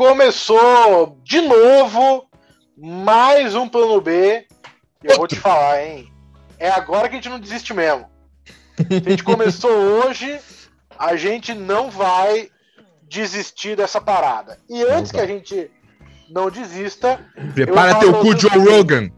[0.00, 2.26] começou de novo
[2.74, 4.46] mais um plano B.
[5.04, 6.10] Eu vou te falar, hein?
[6.58, 8.08] É agora que a gente não desiste mesmo.
[8.78, 10.40] A gente começou hoje,
[10.98, 12.48] a gente não vai
[13.02, 14.58] desistir dessa parada.
[14.70, 15.70] E antes que a gente
[16.30, 17.20] não desista.
[17.52, 19.10] Prepara teu cu, Joe Rogan.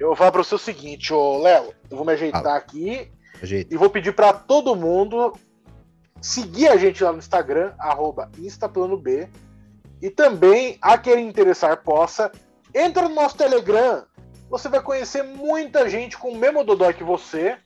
[0.00, 1.74] Eu vou falar para você o seguinte, ô Léo.
[1.90, 3.12] Eu vou me ajeitar aqui
[3.42, 3.74] ajeita.
[3.74, 5.34] e vou pedir para todo mundo
[6.22, 9.28] seguir a gente lá no Instagram, arroba InstaPlanoB.
[10.02, 12.30] E também, a quem interessar possa,
[12.74, 14.04] entra no nosso Telegram.
[14.50, 17.56] Você vai conhecer muita gente com o mesmo dodói que você.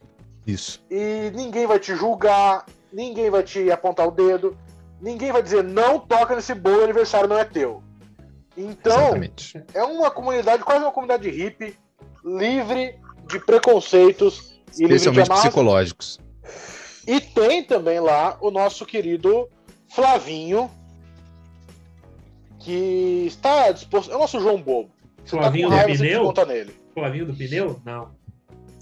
[0.46, 0.83] Isso.
[0.91, 4.56] E ninguém vai te julgar, ninguém vai te apontar o dedo,
[5.00, 7.83] ninguém vai dizer não toca nesse bolo, aniversário não é teu.
[8.56, 9.64] Então, Exatamente.
[9.74, 11.77] é uma comunidade, quase uma comunidade hippie,
[12.24, 16.19] livre de preconceitos e especialmente psicológicos.
[17.06, 19.48] E tem também lá o nosso querido
[19.89, 20.70] Flavinho,
[22.59, 24.11] que está disposto.
[24.12, 24.91] É o nosso João Bobo.
[25.25, 26.34] Você tá Flavinho tá do pneu?
[26.47, 26.75] Nele.
[26.95, 27.81] Flavinho do pneu?
[27.84, 28.11] Não.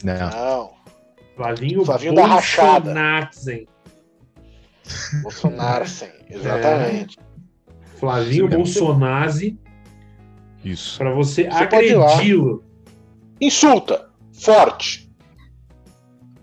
[0.03, 0.31] Não.
[0.31, 0.71] Não.
[1.37, 2.95] Flavinho, Flavinho da rachada.
[5.23, 7.19] Bolsonarsen, exatamente.
[7.19, 7.99] É.
[7.99, 9.57] Flavinho Bolsonaro.
[10.65, 10.99] Isso.
[10.99, 12.65] Para você, você agredi-lo.
[13.41, 14.09] Insulta.
[14.33, 15.11] Forte.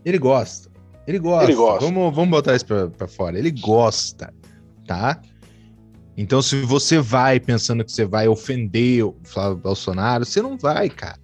[0.05, 0.71] Ele gosta.
[1.05, 1.45] Ele gosta.
[1.45, 1.85] Ele gosta.
[1.85, 3.37] Vamos, vamos botar isso pra, pra fora.
[3.37, 4.33] Ele gosta,
[4.87, 5.21] tá?
[6.15, 10.89] Então, se você vai pensando que você vai ofender o Flávio Bolsonaro, você não vai,
[10.89, 11.17] cara.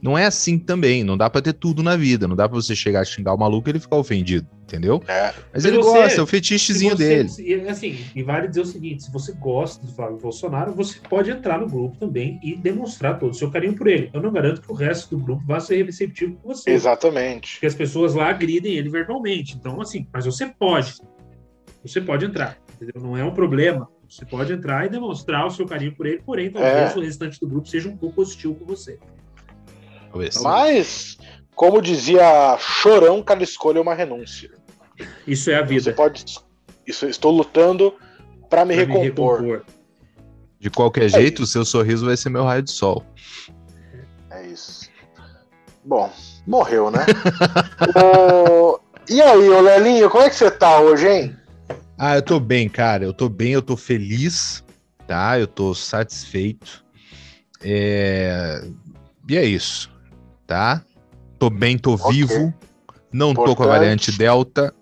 [0.00, 1.02] Não é assim também.
[1.02, 2.28] Não dá para ter tudo na vida.
[2.28, 5.02] Não dá para você chegar a xingar o maluco e ele ficar ofendido, entendeu?
[5.08, 5.34] É.
[5.52, 7.68] Mas ele você, gosta, é o fetichezinho você, dele.
[7.68, 11.58] Assim, e vale dizer o seguinte: se você gosta do Flávio Bolsonaro, você pode entrar
[11.58, 14.08] no grupo também e demonstrar todo o seu carinho por ele.
[14.12, 16.70] Eu não garanto que o resto do grupo vá ser receptivo com você.
[16.70, 17.54] Exatamente.
[17.54, 19.56] Porque as pessoas lá agridem ele verbalmente.
[19.56, 20.94] Então, assim, mas você pode.
[21.82, 23.00] Você pode entrar, entendeu?
[23.02, 23.88] Não é um problema.
[24.08, 26.98] Você pode entrar e demonstrar o seu carinho por ele, porém, talvez é.
[26.98, 28.98] o restante do grupo seja um pouco hostil com você.
[30.42, 31.18] Mas,
[31.54, 34.50] como dizia Chorão, cada escolha é uma renúncia.
[35.26, 35.82] Isso é a vida.
[35.82, 36.24] Você pode.
[36.86, 37.94] Isso, estou lutando
[38.48, 39.42] para me, recompor.
[39.42, 39.64] me recompor.
[40.58, 43.04] De qualquer é jeito, o seu sorriso vai ser meu raio de sol.
[44.30, 44.90] É isso.
[45.84, 46.10] Bom,
[46.46, 47.04] morreu, né?
[48.02, 48.80] o...
[49.08, 51.36] E aí, ô Lelinho, como é que você tá hoje, hein?
[51.98, 53.04] Ah, eu tô bem, cara.
[53.04, 54.64] Eu tô bem, eu tô feliz,
[55.06, 55.38] tá?
[55.38, 56.84] Eu tô satisfeito.
[57.60, 58.64] É...
[59.28, 59.90] E é isso
[60.48, 60.82] tá?
[61.38, 62.10] Tô bem, tô okay.
[62.10, 62.52] vivo.
[63.12, 63.54] Não Importante.
[63.54, 64.74] tô com a variante Delta,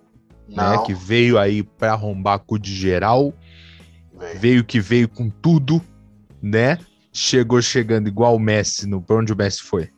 [0.49, 0.78] né, Não.
[0.78, 0.87] né?
[0.87, 3.34] Que veio aí pra arrombar cu de geral.
[4.19, 4.41] Veio.
[4.41, 5.83] veio que veio com tudo,
[6.41, 6.78] né?
[7.12, 9.03] Chegou chegando igual o Messi no.
[9.03, 9.91] Pra onde o Messi foi?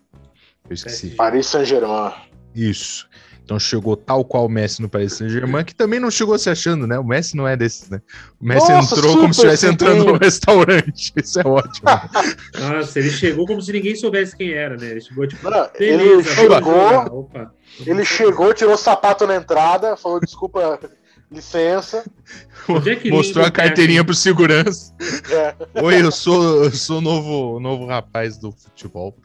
[0.69, 1.11] Eu esqueci.
[1.11, 2.12] Paris Saint-Germain.
[2.55, 3.09] Isso.
[3.48, 6.86] Então chegou tal qual o Messi no Paris Saint-Germain, que também não chegou se achando,
[6.86, 6.98] né?
[6.98, 8.03] O Messi não é desses, né?
[8.38, 11.14] O Messi Nossa, entrou como se estivesse entrando no restaurante.
[11.16, 11.88] Isso é ótimo.
[12.60, 14.91] Nossa, ele chegou como se ninguém soubesse quem era, né?
[14.91, 17.54] Ele chegou tipo, Mano, beleza, ele chegou, opa.
[17.87, 20.78] Ele chegou, tirou o sapato na entrada, falou desculpa,
[21.32, 22.04] licença.
[22.69, 24.94] É Mostrou a carteirinha pro segurança.
[25.31, 25.54] É.
[25.82, 29.16] Oi, eu sou, eu sou o novo, novo rapaz do futebol.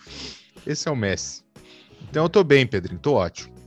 [0.66, 1.44] Esse é o Messi.
[2.09, 3.62] Então eu tô bem, Pedrinho, tô ótimo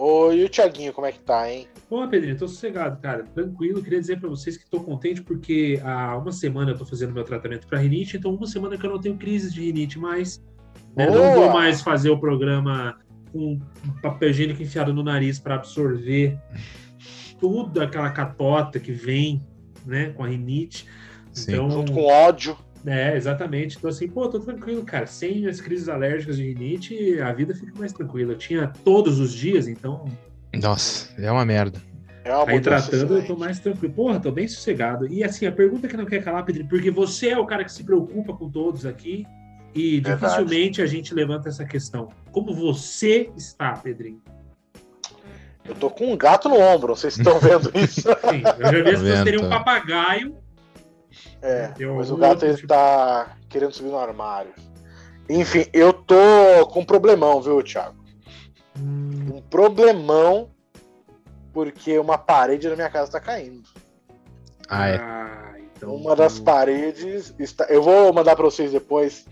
[0.00, 0.32] bom.
[0.32, 1.68] e o Thiaguinho, como é que tá, hein?
[1.88, 3.24] Bom, Pedrinho, tô sossegado, cara.
[3.24, 3.82] Tranquilo.
[3.82, 7.24] Queria dizer para vocês que tô contente porque há uma semana eu tô fazendo meu
[7.24, 10.42] tratamento para rinite, então uma semana que eu não tenho crise de rinite mais.
[10.96, 11.10] Né?
[11.10, 12.98] Não vou mais fazer o programa
[13.32, 13.58] com
[14.02, 16.38] papel higiênico enfiado no nariz para absorver
[17.40, 19.42] tudo aquela catota que vem,
[19.84, 20.86] né, com a rinite.
[21.32, 21.52] Sim.
[21.52, 22.56] Então, Junto com ódio.
[22.86, 23.76] É, exatamente.
[23.76, 25.06] Então, assim, pô, tô tranquilo, cara.
[25.06, 28.32] Sem as crises alérgicas de rinite, a vida fica mais tranquila.
[28.32, 30.04] Eu tinha todos os dias, então.
[30.54, 31.80] Nossa, é uma merda.
[32.24, 33.92] É uma Aí tratando, eu tô mais tranquilo.
[33.94, 35.06] Porra, tô bem sossegado.
[35.06, 37.72] E assim, a pergunta que não quer calar, Pedrinho, porque você é o cara que
[37.72, 39.26] se preocupa com todos aqui
[39.74, 40.20] e Verdade.
[40.20, 42.08] dificilmente a gente levanta essa questão.
[42.30, 44.22] Como você está, Pedrinho?
[45.64, 48.02] Eu tô com um gato no ombro, vocês estão vendo isso?
[48.02, 50.36] Sim, eu já vi que você teria um papagaio
[51.42, 54.52] é, mas o gato ele tá querendo subir no armário.
[55.28, 56.14] Enfim, eu tô
[56.70, 57.96] com um problemão, viu, Thiago?
[58.78, 59.34] Hum.
[59.34, 60.50] Um problemão
[61.52, 63.68] porque uma parede da minha casa tá caindo.
[64.68, 64.96] Ah, é.
[64.96, 65.94] Ah, então...
[65.94, 67.64] Uma das paredes está.
[67.64, 69.26] Eu vou mandar para vocês depois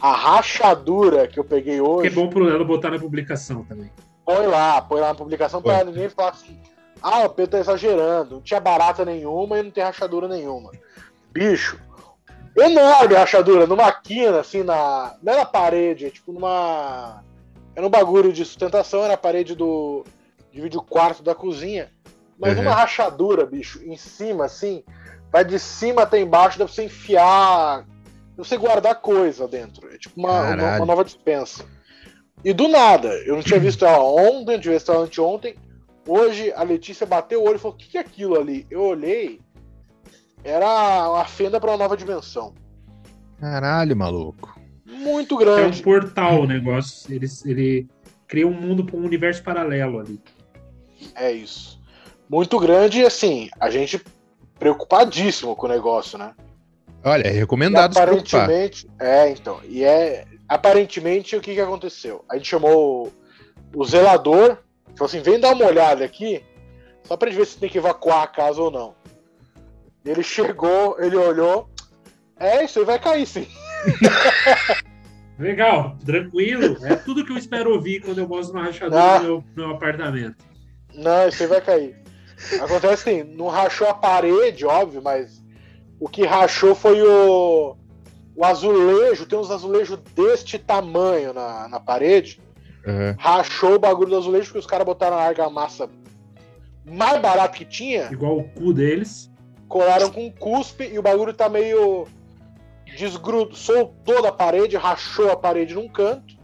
[0.00, 2.10] a rachadura que eu peguei hoje.
[2.10, 3.90] Que é bom pro Lelo botar na publicação também.
[4.24, 6.60] Põe lá, põe lá na publicação para ninguém falar assim.
[7.02, 8.36] Ah, o Pedro tá exagerando.
[8.36, 10.70] Não tinha barata nenhuma e não tem rachadura nenhuma
[11.34, 11.78] bicho,
[12.56, 15.16] enorme a rachadura, numa quina, assim, na.
[15.20, 17.22] Não era parede, é tipo numa.
[17.74, 20.04] Era um bagulho de sustentação, era a parede do.
[20.52, 21.90] Divide o quarto da cozinha.
[22.38, 22.62] Mas uhum.
[22.62, 24.84] uma rachadura, bicho, em cima, assim.
[25.32, 27.80] vai de cima até embaixo, dá pra você enfiar.
[27.80, 27.84] Dá
[28.36, 29.92] pra você guardar coisa dentro.
[29.92, 31.64] É tipo uma, uma, uma, nova dispensa.
[32.44, 35.56] E do nada, eu não tinha visto ela ontem, não tinha visto ela anteontem.
[36.06, 38.66] Hoje a Letícia bateu o olho e falou: O que, que é aquilo ali?
[38.70, 39.40] Eu olhei,
[40.44, 42.54] era uma fenda para uma nova dimensão.
[43.40, 44.58] Caralho, maluco.
[44.84, 45.78] Muito grande.
[45.78, 47.12] É um portal o negócio.
[47.12, 47.88] Ele, ele
[48.28, 50.20] cria um mundo para um universo paralelo ali.
[51.14, 51.80] É isso.
[52.28, 54.00] Muito grande e assim, a gente
[54.58, 56.32] preocupadíssimo com o negócio, né?
[57.02, 62.24] Olha, é recomendado e aparentemente, é, então, e é aparentemente o que que aconteceu?
[62.30, 63.12] A gente chamou
[63.74, 64.56] o zelador,
[64.96, 66.42] falou assim: "Vem dar uma olhada aqui,
[67.02, 68.94] só pra gente ver se tem que evacuar a casa ou não".
[70.04, 71.70] Ele chegou, ele olhou,
[72.38, 73.46] é, isso aí vai cair sim.
[75.38, 76.76] Legal, tranquilo.
[76.84, 80.44] É tudo que eu espero ouvir quando eu mostro uma rachadura no meu, meu apartamento.
[80.94, 81.96] Não, isso aí vai cair.
[82.60, 85.42] Acontece assim, não rachou a parede, óbvio, mas
[85.98, 87.76] o que rachou foi o,
[88.36, 89.26] o azulejo.
[89.26, 92.40] Tem uns azulejos deste tamanho na, na parede.
[92.86, 93.14] Uhum.
[93.18, 95.88] Rachou o bagulho do azulejo que os caras botaram a argamassa
[96.84, 98.12] mais barato que tinha.
[98.12, 99.30] Igual o cu deles.
[99.68, 102.06] Colaram com cuspe e o bagulho tá meio
[102.96, 106.34] desgrudou, soltou da parede, rachou a parede num canto.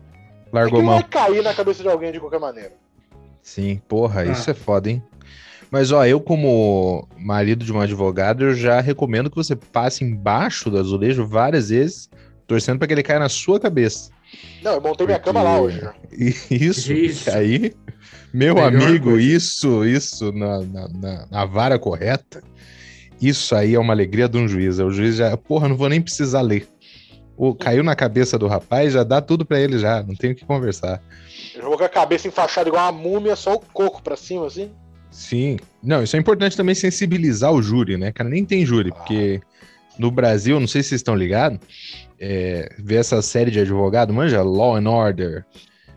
[0.52, 0.94] Largou mão.
[0.94, 2.72] vai cair na cabeça de alguém de qualquer maneira.
[3.42, 4.26] Sim, porra, ah.
[4.26, 5.02] isso é foda, hein?
[5.70, 10.68] Mas ó, eu como marido de um advogado, eu já recomendo que você passe embaixo
[10.68, 12.10] do azulejo várias vezes,
[12.46, 14.10] torcendo para que ele caia na sua cabeça.
[14.62, 15.06] Não, eu montei Porque...
[15.06, 15.80] minha cama lá hoje.
[16.50, 17.30] Isso, isso.
[17.30, 17.72] aí,
[18.32, 19.22] meu Melhor amigo, coisa.
[19.22, 22.42] isso, isso na, na, na, na vara correta,
[23.20, 24.78] isso aí é uma alegria de um juiz.
[24.78, 26.66] O juiz já, porra, não vou nem precisar ler.
[27.36, 30.34] O, caiu na cabeça do rapaz, já dá tudo para ele já, não tem o
[30.34, 31.02] que conversar.
[31.54, 34.70] Jogou com a cabeça enfaixada igual uma múmia, só o coco pra cima, assim.
[35.10, 35.58] Sim.
[35.82, 38.28] Não, isso é importante também sensibilizar o júri, né, cara?
[38.28, 38.94] Nem tem júri, ah.
[38.94, 39.40] porque
[39.98, 41.58] no Brasil, não sei se vocês estão ligados,
[42.18, 45.44] é, ver essa série de advogado, manja Law and Order,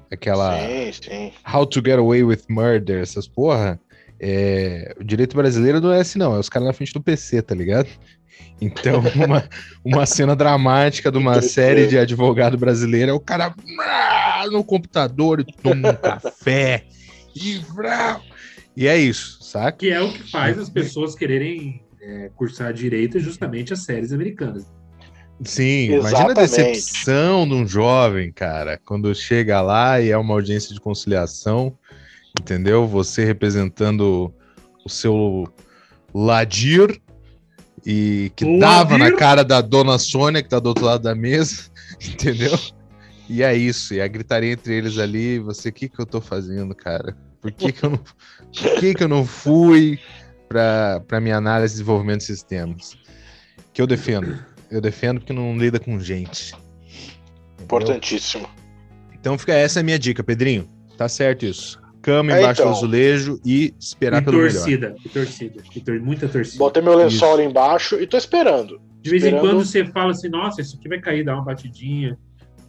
[0.10, 1.32] aquela sim, sim.
[1.54, 3.80] How to Get Away with Murder, essas porra.
[4.20, 6.36] É, o direito brasileiro não é assim, não.
[6.36, 7.90] É os caras na frente do PC, tá ligado?
[8.62, 9.44] Então, uma,
[9.84, 13.54] uma cena dramática de uma série de advogado brasileiro é o cara
[14.52, 16.86] no computador e toma um café
[17.36, 17.62] e,
[18.76, 19.78] e é isso, saca?
[19.78, 24.66] Que é o que faz as pessoas quererem é, cursar direito justamente as séries americanas.
[25.44, 26.10] Sim, Exatamente.
[26.10, 30.80] imagina a decepção de um jovem, cara, quando chega lá e é uma audiência de
[30.80, 31.76] conciliação
[32.40, 32.88] entendeu?
[32.88, 34.34] Você representando
[34.84, 35.48] o seu
[36.14, 37.02] Ladir
[37.86, 38.60] e que Ladir?
[38.60, 41.70] dava na cara da dona Sônia, que tá do outro lado da mesa,
[42.02, 42.58] entendeu?
[43.30, 46.20] E é isso, e a gritaria entre eles ali, você, o que que eu tô
[46.20, 47.16] fazendo, cara?
[47.42, 50.00] Por que que eu não, por que que eu não fui
[50.48, 52.98] para minha análise de desenvolvimento de sistemas?
[53.74, 54.44] Que eu defendo.
[54.70, 56.54] Eu defendo porque não lida com gente.
[56.54, 57.64] Entendeu?
[57.64, 58.50] Importantíssimo.
[59.14, 60.70] Então fica essa é a minha dica, Pedrinho.
[60.98, 62.72] Tá certo isso cama é, embaixo então.
[62.72, 65.02] do azulejo e esperar e pelo torcida, melhor.
[65.06, 66.58] E torcida, e tor muita torcida.
[66.58, 68.80] Botei meu lençol ali embaixo e tô esperando.
[69.02, 69.46] De vez esperando.
[69.46, 72.18] em quando você fala assim, nossa, isso aqui vai cair, dá uma batidinha.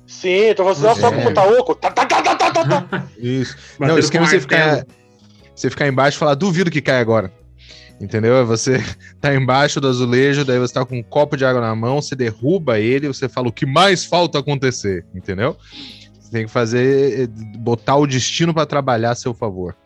[0.07, 1.75] Sim, tô fazendo só como tá oco.
[1.75, 3.05] Tá, tá, tá, tá, tá, tá.
[3.19, 3.57] Isso.
[3.79, 4.87] Não, isso que você ficar,
[5.55, 7.33] você ficar embaixo e falar, duvido que cai agora.
[8.01, 8.47] Entendeu?
[8.47, 8.83] Você
[9.21, 12.15] tá embaixo do azulejo, daí você tá com um copo de água na mão, você
[12.15, 15.57] derruba ele, você fala o que mais falta acontecer, entendeu?
[16.35, 19.77] Tem que fazer, botar o destino para trabalhar a seu favor.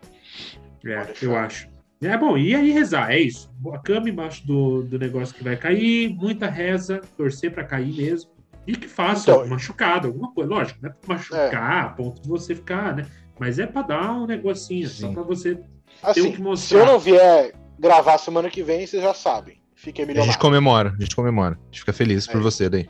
[0.83, 1.69] É, eu acho.
[2.00, 3.50] É bom, e aí rezar, é isso.
[3.71, 8.31] A cama embaixo do, do negócio que vai cair, muita reza, torcer para cair mesmo.
[8.67, 10.49] E que faça então, machucado, alguma coisa.
[10.49, 11.81] Lógico, não é pra machucar é.
[11.81, 13.07] a ponto de você ficar, né?
[13.38, 15.00] Mas é para dar um negocinho, Sim.
[15.00, 15.59] só para você
[16.02, 16.78] assim, ter o que mostrar.
[16.78, 19.61] Se eu não vier gravar semana que vem, vocês já sabem.
[19.75, 20.31] Fiquei milionário.
[20.31, 21.59] A gente comemora, a gente comemora.
[21.61, 22.88] A gente fica feliz é por você daí.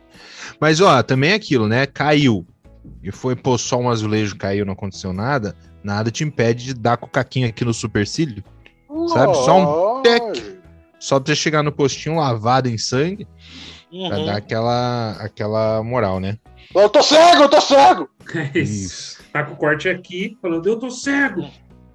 [0.61, 1.85] Mas, ó, também é aquilo, né?
[1.85, 2.47] Caiu
[3.01, 6.97] e foi, pô, só um azulejo caiu, não aconteceu nada, nada te impede de dar
[6.97, 8.43] com o caquinho aqui no supercílio.
[9.07, 9.35] Sabe?
[9.35, 10.59] Só um tec.
[10.99, 13.27] Só pra você chegar no postinho lavado em sangue.
[13.91, 14.07] Uhum.
[14.07, 16.37] Pra dar aquela, aquela moral, né?
[16.75, 18.09] Eu tô cego, eu tô cego!
[18.53, 19.17] É isso.
[19.33, 21.49] Tá com o corte aqui, falando, eu tô cego.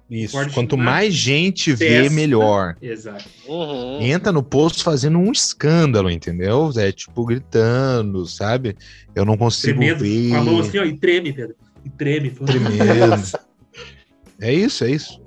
[0.09, 0.37] Isso.
[0.53, 2.75] Quanto mais gente vê, melhor.
[2.79, 3.25] Exato.
[3.47, 4.01] Uhum.
[4.01, 6.71] Entra no posto fazendo um escândalo, entendeu?
[6.75, 8.77] É tipo gritando, sabe?
[9.15, 10.29] Eu não consigo Tremendo, ver.
[10.29, 11.55] Com a mão assim, ó, e treme, Pedro.
[11.83, 12.29] E treme.
[12.29, 13.39] Tremendo.
[14.39, 15.21] é isso, é isso.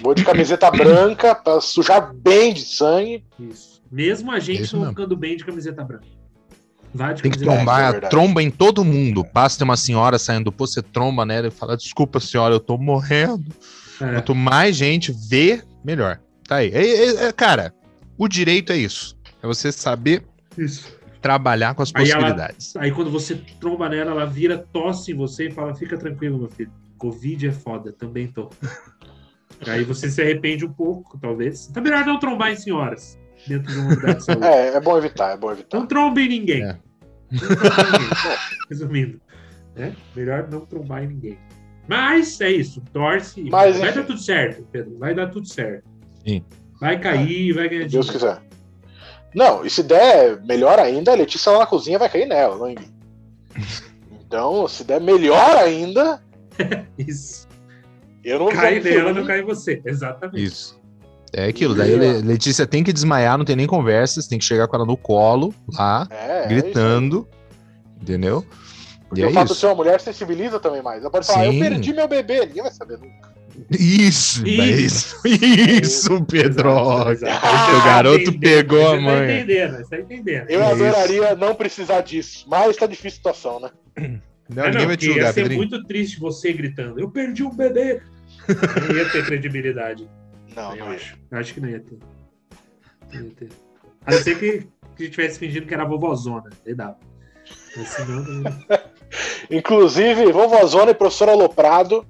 [0.00, 3.24] Vou de camiseta branca pra sujar bem de sangue.
[3.38, 3.82] Isso.
[3.90, 6.06] Mesmo a gente é não ficando bem de camiseta branca.
[7.22, 9.24] Tem que trombar, é tromba em todo mundo.
[9.24, 12.60] Passa tem uma senhora saindo do posto, você tromba nela e fala: Desculpa, senhora, eu
[12.60, 13.44] tô morrendo.
[14.00, 14.14] É.
[14.14, 16.20] Quanto mais gente vê, melhor.
[16.46, 16.70] Tá aí.
[16.72, 17.72] É, é, é, cara,
[18.18, 19.16] o direito é isso.
[19.42, 20.22] É você saber
[20.56, 20.92] Isso.
[21.22, 22.74] trabalhar com as aí possibilidades.
[22.74, 26.38] Ela, aí quando você tromba nela, ela vira, tosse em você e fala: fica tranquilo,
[26.38, 26.72] meu filho.
[26.98, 28.50] Covid é foda, também tô.
[29.66, 31.66] aí você se arrepende um pouco, talvez.
[31.68, 34.44] Tá melhor não trombar em senhoras dentro de uma unidade de saúde.
[34.46, 35.78] É, é bom evitar, é bom evitar.
[35.78, 36.62] Não trombe em ninguém.
[36.62, 36.78] É.
[37.30, 38.38] Não trombe em ninguém.
[38.68, 39.20] Resumindo,
[39.74, 39.96] né?
[40.14, 41.38] melhor não trombar em ninguém.
[41.90, 43.42] Mas é isso, torce.
[43.50, 44.96] Mas, vai dar tudo certo, Pedro.
[44.96, 45.82] Vai dar tudo certo.
[46.24, 46.44] Sim.
[46.80, 48.12] Vai cair, vai ganhar Deus dinheiro.
[48.12, 48.42] quiser.
[49.34, 52.68] Não, e se der melhor ainda, a Letícia lá na cozinha vai cair nela, não
[52.68, 52.94] em mim.
[54.24, 56.22] Então, se der melhor ainda.
[56.96, 57.48] isso.
[58.22, 59.82] Eu não cai nela, não cai em você.
[59.84, 60.44] Exatamente.
[60.44, 60.80] Isso.
[61.32, 64.68] É aquilo, daí Letícia tem que desmaiar, não tem nem conversa, você tem que chegar
[64.68, 68.46] com ela no colo, lá, é, é gritando, é entendeu?
[69.10, 69.54] Porque e o é fato isso.
[69.54, 71.00] de ser uma mulher sensibiliza também mais.
[71.00, 71.56] Ela pode falar, Sim.
[71.56, 73.28] eu perdi meu bebê, ninguém vai saber nunca.
[73.68, 76.70] Isso, isso, isso, Pedro.
[76.70, 79.26] o garoto pegou a mãe.
[79.26, 80.48] Tá entendendo, você tá entendendo.
[80.48, 83.70] Eu adoraria não precisar disso, mas tá difícil a situação, né?
[84.48, 85.58] Não, é, não, vai te julgar, ia ser Pedrinho.
[85.58, 88.00] muito triste você gritando, eu perdi um bebê.
[88.88, 90.08] não ia ter credibilidade.
[90.54, 91.18] Não, eu não acho.
[91.32, 91.98] Eu acho que não ia ter.
[93.12, 93.48] Não ia ter.
[94.06, 96.48] A não ser que, que tivesse fingindo que era a vovózona.
[96.64, 96.96] Aí dava.
[97.76, 98.42] Mas senão, não...
[99.50, 102.06] Inclusive, Vovózona e Professor Aloprado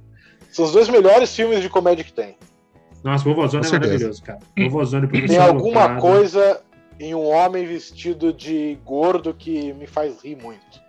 [0.50, 2.36] são os dois melhores filmes de comédia que tem.
[3.02, 4.40] Nossa, Vovózona é maravilhoso, cara.
[4.58, 6.00] Vovózona e Professor Tem alguma Aloprado.
[6.00, 6.60] coisa
[6.98, 10.80] em um homem vestido de gordo que me faz rir muito.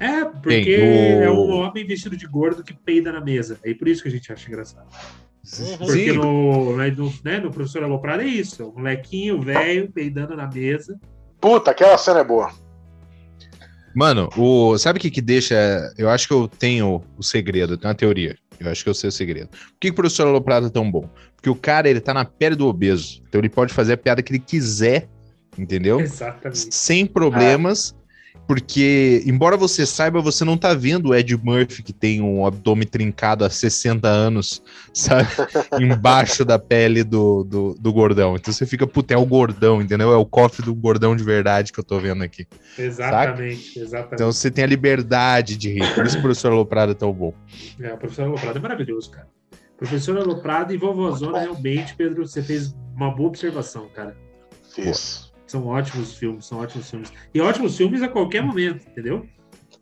[0.00, 1.22] É, porque o...
[1.24, 3.58] é um homem vestido de gordo que peida na mesa.
[3.64, 4.88] É por isso que a gente acha engraçado.
[5.58, 5.76] Uhum.
[5.78, 8.62] Porque no, no, né, no Professor Aloprado é isso.
[8.62, 11.00] É um molequinho velho peidando na mesa.
[11.40, 12.52] Puta, aquela cena é boa.
[13.98, 15.92] Mano, o, sabe o que que deixa...
[15.98, 18.36] Eu acho que eu tenho o segredo, eu tenho uma teoria.
[18.60, 19.48] Eu acho que eu sei o segredo.
[19.48, 21.10] Por que, que o Professor Aloprado é tão bom?
[21.34, 23.20] Porque o cara, ele tá na pele do obeso.
[23.28, 25.08] Então ele pode fazer a piada que ele quiser,
[25.58, 25.98] entendeu?
[25.98, 26.72] Exatamente.
[26.72, 27.92] Sem problemas.
[28.48, 32.88] Porque, embora você saiba, você não tá vendo o Ed Murphy, que tem um abdômen
[32.88, 34.62] trincado há 60 anos,
[34.94, 35.28] sabe?
[35.78, 38.36] Embaixo da pele do, do, do, gordão.
[38.36, 40.14] Então você fica, puta, é o gordão, entendeu?
[40.14, 42.46] É o cofre do gordão de verdade que eu tô vendo aqui.
[42.78, 43.80] Exatamente, saca?
[43.80, 44.14] exatamente.
[44.14, 45.94] Então você tem a liberdade de rir.
[45.94, 47.34] Por isso o professor Aloprado é tão bom.
[47.78, 49.28] É, o professor Aloprado é maravilhoso, cara.
[49.76, 54.16] Professor Aloprado e Vovozona, realmente, Pedro, você fez uma boa observação, cara.
[54.78, 55.27] Isso.
[55.48, 57.10] São ótimos filmes, são ótimos filmes.
[57.34, 59.26] E ótimos filmes a qualquer momento, entendeu?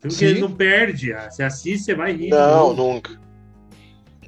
[0.01, 1.11] Filme que ele não perde.
[1.13, 2.29] Ah, você assiste, você vai rir.
[2.29, 3.19] Não, nunca.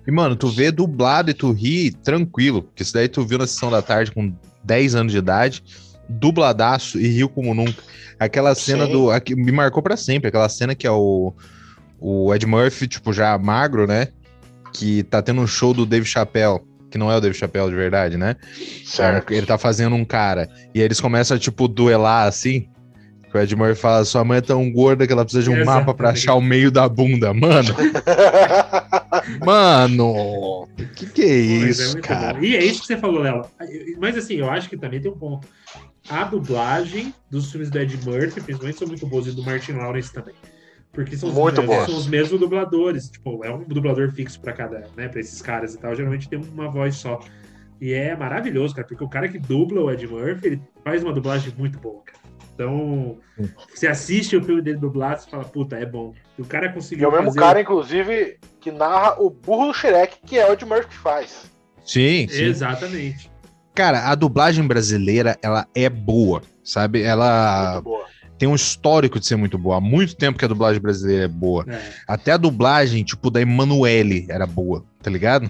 [0.06, 2.64] E, mano, tu vê dublado e tu ri tranquilo.
[2.64, 5.64] Porque isso daí tu viu na sessão da tarde com 10 anos de idade,
[6.10, 7.82] dubladaço e riu como nunca.
[8.20, 8.92] Aquela cena Sim.
[8.92, 9.10] do.
[9.10, 10.28] Aqui, me marcou para sempre.
[10.28, 11.34] Aquela cena que é o,
[12.00, 14.10] o Ed Murphy, tipo, já magro, né?
[14.74, 17.76] Que tá tendo um show do Dave Chappelle que não é o Dave Chappelle de
[17.76, 18.36] verdade, né?
[18.86, 19.32] Certo.
[19.32, 20.50] Ele tá fazendo um cara.
[20.74, 22.68] E aí eles começam a, tipo, duelar assim.
[23.34, 25.86] O Ed Murphy fala: sua mãe é tão gorda que ela precisa de um Exatamente.
[25.86, 27.34] mapa para achar o meio da bunda.
[27.34, 27.76] Mano.
[29.46, 30.68] Mano.
[30.96, 32.34] Que que é, é isso, é cara?
[32.34, 32.44] Bom.
[32.44, 33.46] E é isso que você falou, Léo.
[34.00, 35.48] Mas assim, eu acho que também tem um ponto.
[36.10, 40.12] A dublagem dos filmes do Ed Murphy, principalmente, são muito boas, e do Martin Lawrence
[40.12, 40.34] também.
[40.92, 43.10] Porque são, Muito os, são os mesmos dubladores.
[43.10, 45.08] Tipo, é um dublador fixo para cada, né?
[45.08, 45.96] Pra esses caras e tal.
[45.96, 47.20] Geralmente tem uma voz só.
[47.80, 51.14] E é maravilhoso, cara, porque o cara que dubla o Ed Murphy, ele faz uma
[51.14, 52.20] dublagem muito boa, cara.
[52.54, 53.18] Então,
[53.74, 56.14] você assiste o filme dele dublado e fala, puta, é bom.
[56.38, 57.04] E o cara conseguiu.
[57.04, 57.40] E é o mesmo fazer...
[57.40, 61.50] cara, inclusive, que narra o burro do Shrek, que é o Ed Murphy que faz.
[61.86, 62.44] Sim, sim.
[62.44, 63.32] Exatamente.
[63.74, 67.02] Cara, a dublagem brasileira, ela é boa, sabe?
[67.02, 67.76] Ela.
[67.76, 69.78] Muito boa tem um histórico de ser muito boa.
[69.78, 71.66] Há muito tempo que a dublagem brasileira é boa.
[71.68, 71.82] É.
[72.08, 75.50] Até a dublagem, tipo, da Emanuele era boa, tá ligado?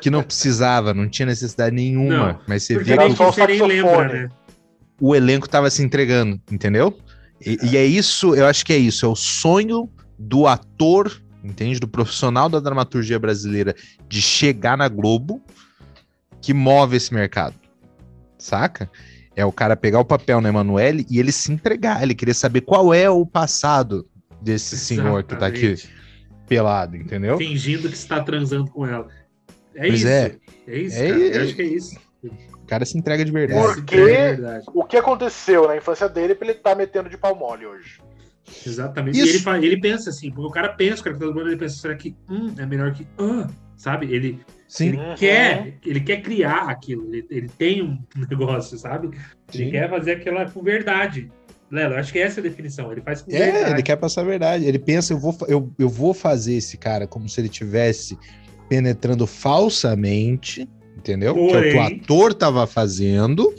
[0.00, 2.32] Que não precisava, não tinha necessidade nenhuma.
[2.32, 4.30] Não, mas você via que você nem lembra, né?
[5.00, 6.96] o elenco tava se entregando, entendeu?
[7.44, 7.66] E, é.
[7.66, 11.80] e é isso, eu acho que é isso, é o sonho do ator, entende?
[11.80, 13.74] Do profissional da dramaturgia brasileira
[14.08, 15.42] de chegar na Globo
[16.40, 17.54] que move esse mercado.
[18.38, 18.88] Saca?
[19.38, 22.02] É o cara pegar o papel na Emanuele e ele se entregar.
[22.02, 24.04] Ele querer saber qual é o passado
[24.42, 25.06] desse Exatamente.
[25.06, 25.76] senhor que tá aqui
[26.48, 27.38] pelado, entendeu?
[27.38, 29.06] Fingindo que está transando com ela.
[29.76, 30.08] É pois isso.
[30.08, 30.98] É, é isso.
[30.98, 31.96] É, Eu acho que é isso.
[32.24, 33.76] O cara se entrega de verdade.
[33.76, 34.36] Porque
[34.74, 38.00] o que aconteceu na infância dele pra ele estar tá metendo de pau mole hoje.
[38.66, 39.20] Exatamente.
[39.20, 39.48] Isso.
[39.48, 41.76] E ele, ele pensa assim, porque o cara pensa, o cara que tá ele pensa,
[41.76, 43.04] será que hum, é melhor que.
[43.20, 44.12] Uh, sabe?
[44.12, 44.88] Ele, Sim.
[44.88, 45.14] Ele, uhum.
[45.14, 47.98] quer, ele quer criar aquilo, ele, ele tem um
[48.30, 49.08] negócio, sabe?
[49.52, 49.70] Ele Sim.
[49.70, 51.30] quer fazer aquela com verdade.
[51.70, 52.92] Lelo, acho que essa é a definição.
[52.92, 53.72] Ele faz com é, verdade.
[53.72, 54.64] ele quer passar a verdade.
[54.64, 58.18] Ele pensa, eu vou, eu, eu vou fazer esse cara como se ele tivesse
[58.68, 61.34] penetrando falsamente, entendeu?
[61.34, 61.72] Porém...
[61.72, 63.54] Que é o que o ator tava fazendo.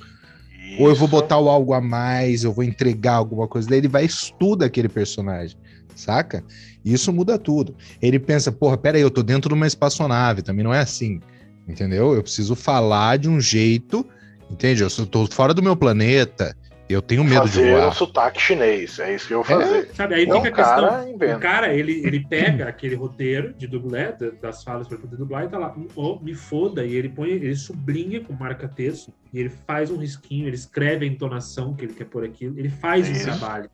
[0.69, 0.81] Isso.
[0.81, 4.05] Ou eu vou botar algo a mais, eu vou entregar alguma coisa dele, ele vai
[4.05, 5.57] estuda aquele personagem,
[5.95, 6.43] saca?
[6.83, 7.75] Isso muda tudo.
[8.01, 11.19] Ele pensa, porra, peraí, eu tô dentro de uma espaçonave, também não é assim,
[11.67, 12.13] entendeu?
[12.13, 14.05] Eu preciso falar de um jeito,
[14.49, 14.81] entende?
[14.81, 16.55] Eu tô fora do meu planeta,
[16.89, 17.89] eu tenho medo fazer de voar.
[17.89, 19.77] um sotaque chinês, é isso que eu vou é, fazer.
[19.77, 20.89] É, sabe, aí fica a questão.
[20.89, 21.37] Cara inventa.
[21.37, 25.49] o cara, ele, ele pega aquele roteiro de dublê, das falas para poder dublar, e
[25.49, 29.91] tá lá, oh, me foda, e ele põe, ele sublinha com marca-texto, e ele faz
[29.91, 33.23] um risquinho, ele escreve a entonação que ele quer pôr aquilo, ele faz é esse
[33.25, 33.69] trabalho.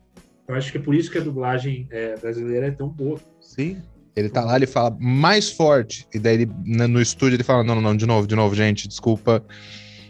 [0.48, 3.18] Eu acho que é por isso que a dublagem é, brasileira é tão boa.
[3.40, 3.82] Sim.
[4.14, 7.74] Ele tá lá, ele fala mais forte, e daí ele, no estúdio ele fala: não,
[7.74, 9.44] não, não, de novo, de novo, gente, desculpa.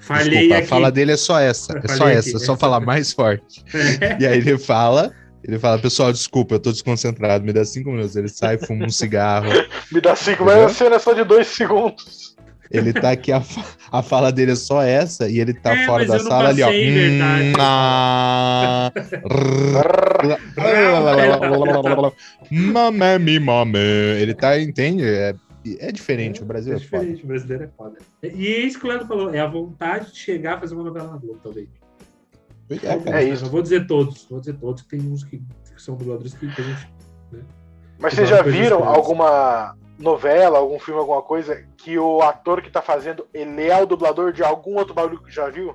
[0.00, 0.64] Falhei Desculpa, aqui.
[0.64, 1.80] a fala dele é só essa.
[1.82, 3.64] É só essa, aqui, só falar mais forte.
[4.00, 4.16] É.
[4.20, 5.12] E aí ele fala,
[5.42, 8.14] ele fala, pessoal, desculpa, eu tô desconcentrado, me dá cinco minutos.
[8.14, 9.48] Ele sai, fuma um cigarro.
[9.90, 12.36] me dá cinco, mas a cena é só de dois segundos.
[12.70, 13.42] Ele tá aqui, a,
[13.90, 16.70] a fala dele é só essa, e ele tá é, fora da sala ali, ó.
[17.58, 18.92] Ah,
[22.50, 23.80] Mamãe, mamãe.
[24.20, 25.04] Ele tá, entende?
[25.04, 25.34] É
[25.80, 27.24] é diferente, é, o Brasil é, é diferente, foda.
[27.24, 27.98] o brasileiro é foda.
[28.22, 30.84] E é isso que o Leandro falou, é a vontade de chegar a fazer uma
[30.84, 31.68] novela na Globo, talvez.
[32.70, 33.44] É, é isso.
[33.44, 36.52] Não vou dizer todos, vou dizer todos, que tem uns que, que são dubladores que,
[36.52, 36.88] que a gente.
[37.32, 37.40] Né,
[37.98, 42.82] Mas vocês já viram alguma novela, algum filme, alguma coisa que o ator que tá
[42.82, 45.74] fazendo, ele é o dublador de algum outro bagulho que já viu?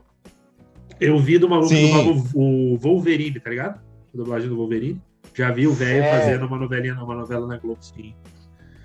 [0.99, 3.81] Eu vi do maluco do o Wolverine, tá ligado?
[4.13, 5.01] A dublagem do Wolverine.
[5.33, 6.19] Já vi o velho é.
[6.19, 8.13] fazendo uma novelinha, uma novela na Globo, sim.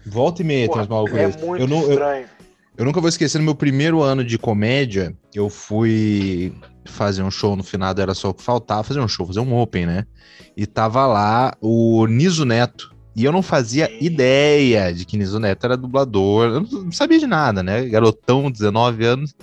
[0.07, 2.23] Volta e meia tem uns malucos É muito eu não, estranho.
[2.23, 2.29] Eu,
[2.79, 7.57] eu nunca vou esquecer, no meu primeiro ano de comédia, eu fui fazer um show
[7.57, 10.07] no final, era só o que faltava, fazer um show, fazer um open, né?
[10.57, 12.95] E tava lá o Niso Neto.
[13.17, 17.27] E eu não fazia ideia de que Niso Neto era dublador, eu não sabia de
[17.27, 17.87] nada, né?
[17.87, 19.35] Garotão, 19 anos.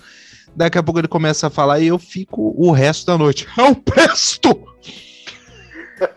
[0.56, 3.48] Daqui a pouco ele começa a falar e eu fico o resto da noite.
[3.58, 4.68] É o Presto!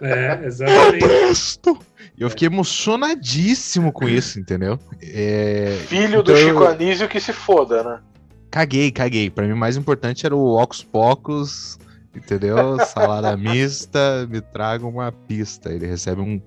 [0.03, 1.03] É, exatamente.
[1.03, 1.79] É o Presto!
[2.19, 4.79] E eu fiquei emocionadíssimo com isso, entendeu?
[5.03, 5.79] É...
[5.87, 8.01] Filho do então, Chico Anísio que se foda, né?
[8.51, 9.31] Caguei, caguei.
[9.31, 11.79] Pra mim, o mais importante era o Ocus Pocus,
[12.14, 12.79] entendeu?
[12.87, 15.71] Salada mista, me traga uma pista.
[15.71, 16.40] Ele recebe um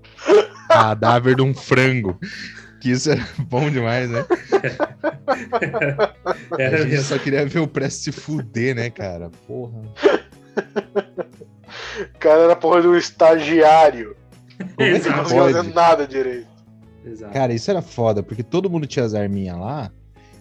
[0.69, 2.17] cadáver de um frango.
[2.79, 4.25] Que isso era bom demais, né?
[6.57, 7.05] Era a gente mesmo.
[7.05, 9.29] só queria ver o Presto se fuder, né, cara?
[9.45, 9.81] Porra.
[11.99, 14.15] O cara era porra de um estagiário.
[14.75, 16.47] Como não fazendo nada direito?
[17.05, 17.33] Exato.
[17.33, 19.91] Cara, isso era foda, porque todo mundo tinha as arminhas lá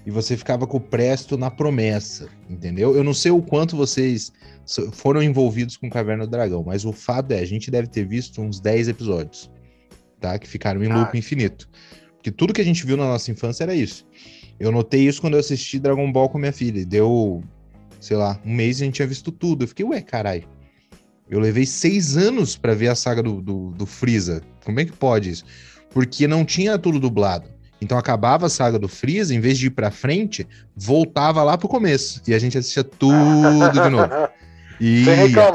[0.04, 2.96] e você ficava com o Presto na promessa, entendeu?
[2.96, 4.32] Eu não sei o quanto vocês
[4.92, 8.40] foram envolvidos com Caverna do Dragão, mas o fato é, a gente deve ter visto
[8.40, 9.50] uns 10 episódios,
[10.20, 10.38] tá?
[10.38, 11.18] Que ficaram em loop ah.
[11.18, 11.68] infinito.
[12.16, 14.06] Porque tudo que a gente viu na nossa infância era isso.
[14.58, 16.84] Eu notei isso quando eu assisti Dragon Ball com minha filha.
[16.84, 17.42] Deu,
[18.00, 19.64] sei lá, um mês e a gente tinha visto tudo.
[19.64, 20.44] Eu fiquei, ué, caralho
[21.30, 24.42] eu levei seis anos para ver a saga do, do, do Freeza.
[24.64, 25.44] Como é que pode isso?
[25.90, 27.48] Porque não tinha tudo dublado.
[27.80, 31.68] Então acabava a saga do Freeza, em vez de ir pra frente, voltava lá pro
[31.68, 32.22] começo.
[32.26, 34.08] E a gente assistia tudo de novo.
[34.80, 35.06] E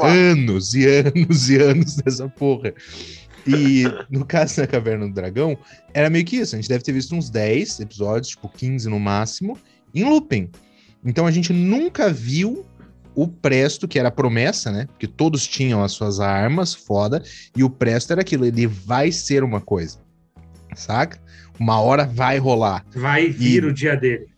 [0.02, 2.74] anos e anos e anos dessa porra.
[3.46, 5.56] E no caso da Caverna do Dragão,
[5.92, 6.54] era meio que isso.
[6.54, 9.58] A gente deve ter visto uns 10 episódios, tipo 15 no máximo,
[9.94, 10.50] em looping.
[11.04, 12.64] Então a gente nunca viu
[13.14, 14.86] o Presto, que era a promessa, né?
[14.86, 17.22] Porque todos tinham as suas armas, foda,
[17.56, 19.98] e o Presto era aquilo, ele vai ser uma coisa,
[20.74, 21.20] saca?
[21.58, 22.84] Uma hora vai rolar.
[22.94, 24.33] Vai vir e o dia dele.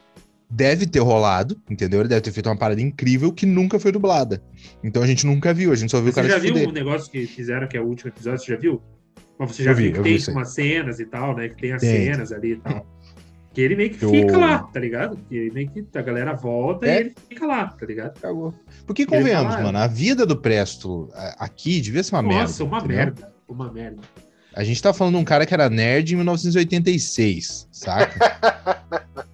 [0.48, 2.00] Deve ter rolado, entendeu?
[2.00, 4.42] Ele deve ter feito uma parada incrível que nunca foi dublada.
[4.82, 6.68] Então a gente nunca viu, a gente só viu você o cara Você já viu
[6.68, 8.80] o negócio que fizeram, que é o último episódio, você já viu?
[9.38, 11.48] Mas você já eu viu vi, que tem umas cenas e tal, né?
[11.48, 12.06] Que tem as tem.
[12.06, 12.86] cenas ali e tal.
[13.52, 14.10] Que ele meio que eu...
[14.10, 15.16] fica lá, tá ligado?
[15.30, 16.96] Que ele meio que a galera volta é?
[16.96, 18.20] e ele fica lá, tá ligado?
[18.20, 18.54] Cagou.
[18.86, 22.48] Porque convenhamos, mano, a vida do Presto aqui devia ser uma Nossa, merda.
[22.48, 22.96] Nossa, uma entendeu?
[22.96, 23.32] merda.
[23.48, 24.02] Uma merda.
[24.54, 29.24] A gente tá falando de um cara que era nerd em 1986, saca?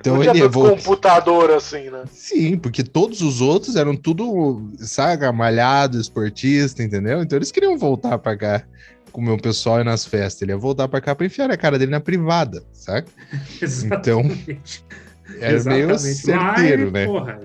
[0.00, 0.70] Então ele evol...
[0.70, 2.04] computador assim, né?
[2.10, 7.22] Sim, porque todos os outros eram tudo, saca, malhado, esportista, entendeu?
[7.22, 8.64] Então eles queriam voltar para cá
[9.12, 10.42] com o meu pessoal e nas festas.
[10.42, 13.08] Ele ia voltar pra cá pra enfiar a cara dele na privada, saca?
[13.84, 14.22] então.
[15.40, 15.86] Era Exatamente.
[15.86, 17.04] meio certeiro, né?
[17.04, 17.40] Porra,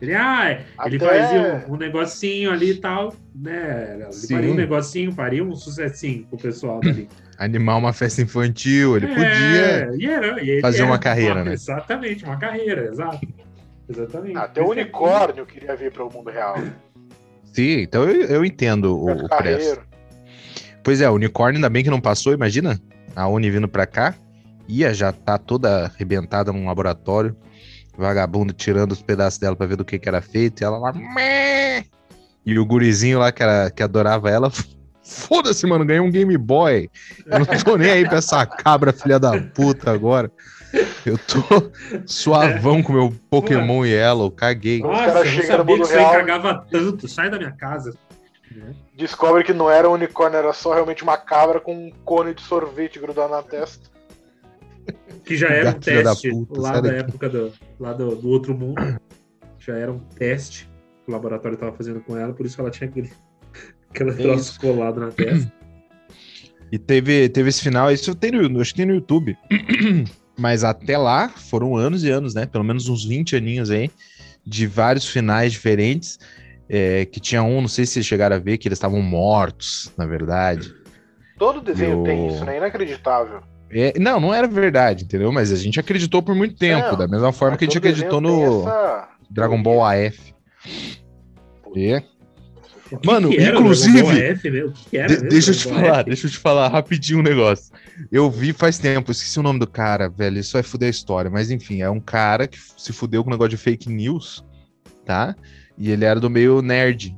[0.00, 3.94] ele, ah, ele fazia um, um, negocinho ali e tal, né?
[3.94, 4.34] Ele Sim.
[4.34, 7.08] faria um negocinho, faria um sucessinho pro pessoal dali.
[7.38, 11.52] Animar uma festa infantil, ele é, podia e era, e fazer uma carreira, uma, né?
[11.52, 13.20] Exatamente, uma carreira, exato.
[13.88, 14.36] Exatamente.
[14.36, 16.56] Até o unicórnio queria vir para o mundo real.
[17.52, 19.80] Sim, então eu, eu entendo o, o preço.
[20.82, 22.80] Pois é, o unicórnio ainda bem que não passou, imagina?
[23.14, 24.14] A Uni vindo pra cá,
[24.70, 27.36] ia já tá toda arrebentada num laboratório.
[27.96, 30.92] vagabundo tirando os pedaços dela pra ver do que, que era feito, e ela lá.
[32.46, 34.50] E o gurizinho lá que, era, que adorava ela.
[35.02, 36.88] Foda-se, mano, ganhei um Game Boy.
[37.26, 40.30] Eu não tô nem aí pra essa cabra filha da puta agora.
[41.04, 41.42] Eu tô
[42.06, 44.80] suavão com meu Pokémon Yellow, caguei.
[44.80, 46.12] Nossa, cara chega no mundo real.
[46.12, 47.92] cagava tanto, sai da minha casa.
[48.96, 52.42] Descobre que não era um unicórnio, era só realmente uma cabra com um cone de
[52.42, 53.88] sorvete grudado na testa.
[55.30, 58.52] Que já era um teste da puta, lá da época do, lá do, do, outro
[58.52, 59.00] mundo.
[59.60, 60.68] Já era um teste
[61.04, 63.12] que o laboratório estava fazendo com ela, por isso ela tinha aquele,
[63.88, 65.52] aquele é troço colado na testa.
[66.72, 69.38] E teve, teve esse final, isso tem no, acho que tem no YouTube.
[70.36, 72.44] Mas até lá foram anos e anos, né?
[72.44, 73.88] Pelo menos uns 20 aninhos aí,
[74.44, 76.18] de vários finais diferentes.
[76.68, 79.92] É, que tinha um, não sei se vocês chegaram a ver, que eles estavam mortos,
[79.96, 80.74] na verdade.
[81.38, 82.02] Todo desenho Eu...
[82.02, 82.56] tem isso, né?
[82.56, 83.48] Inacreditável.
[83.70, 85.30] É, não, não era verdade, entendeu?
[85.30, 88.62] Mas a gente acreditou por muito tempo, da mesma forma que a gente acreditou no
[88.62, 89.08] essa...
[89.30, 90.34] Dragon Ball AF.
[91.76, 92.02] É.
[93.04, 94.20] Mano, inclusive.
[94.20, 96.04] F, de, deixa eu te falar, F?
[96.06, 97.72] deixa eu te falar rapidinho um negócio.
[98.10, 100.38] Eu vi faz tempo, esqueci o nome do cara, velho.
[100.38, 103.32] Isso vai fuder a história, mas enfim, é um cara que se fudeu com um
[103.32, 104.44] negócio de fake news,
[105.04, 105.36] tá?
[105.78, 107.16] E ele era do meio nerd,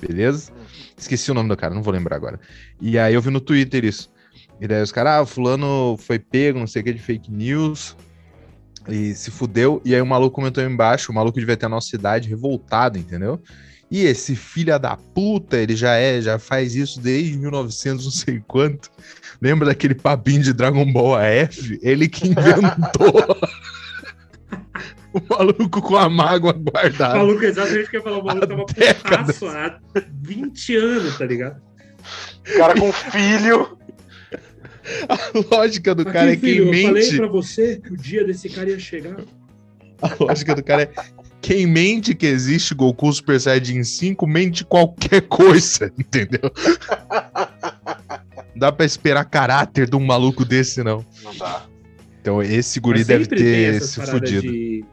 [0.00, 0.52] beleza?
[0.96, 2.38] Esqueci o nome do cara, não vou lembrar agora.
[2.80, 4.12] E aí eu vi no Twitter isso.
[4.62, 7.32] E daí os caras, ah, o fulano foi pego, não sei o que, de fake
[7.32, 7.96] news.
[8.88, 9.82] E se fudeu.
[9.84, 13.42] E aí o maluco comentou embaixo, o maluco devia ter a nossa idade revoltado, entendeu?
[13.90, 18.40] E esse filho da puta, ele já é, já faz isso desde 1900, não sei
[18.46, 18.88] quanto.
[19.40, 21.80] Lembra daquele papinho de Dragon Ball AF?
[21.82, 23.36] Ele que inventou.
[25.12, 27.16] o maluco com a mágoa guardada.
[27.16, 29.80] O maluco, exatamente o que eu ia falar, o maluco tava putaço há
[30.22, 31.60] 20 anos, tá ligado?
[32.48, 33.81] O cara com filho.
[35.08, 36.86] A lógica do Aqui, cara é filho, quem mente.
[36.86, 39.16] Eu falei pra você que o dia desse cara ia chegar.
[40.00, 40.92] A lógica do cara é
[41.40, 46.50] quem mente que existe Goku Super Saiyajin 5 mente qualquer coisa, entendeu?
[48.54, 51.04] Dá pra esperar caráter de um maluco desse, não.
[51.22, 51.66] Não dá.
[52.20, 54.42] Então esse guri deve ter se fudido.
[54.42, 54.84] De...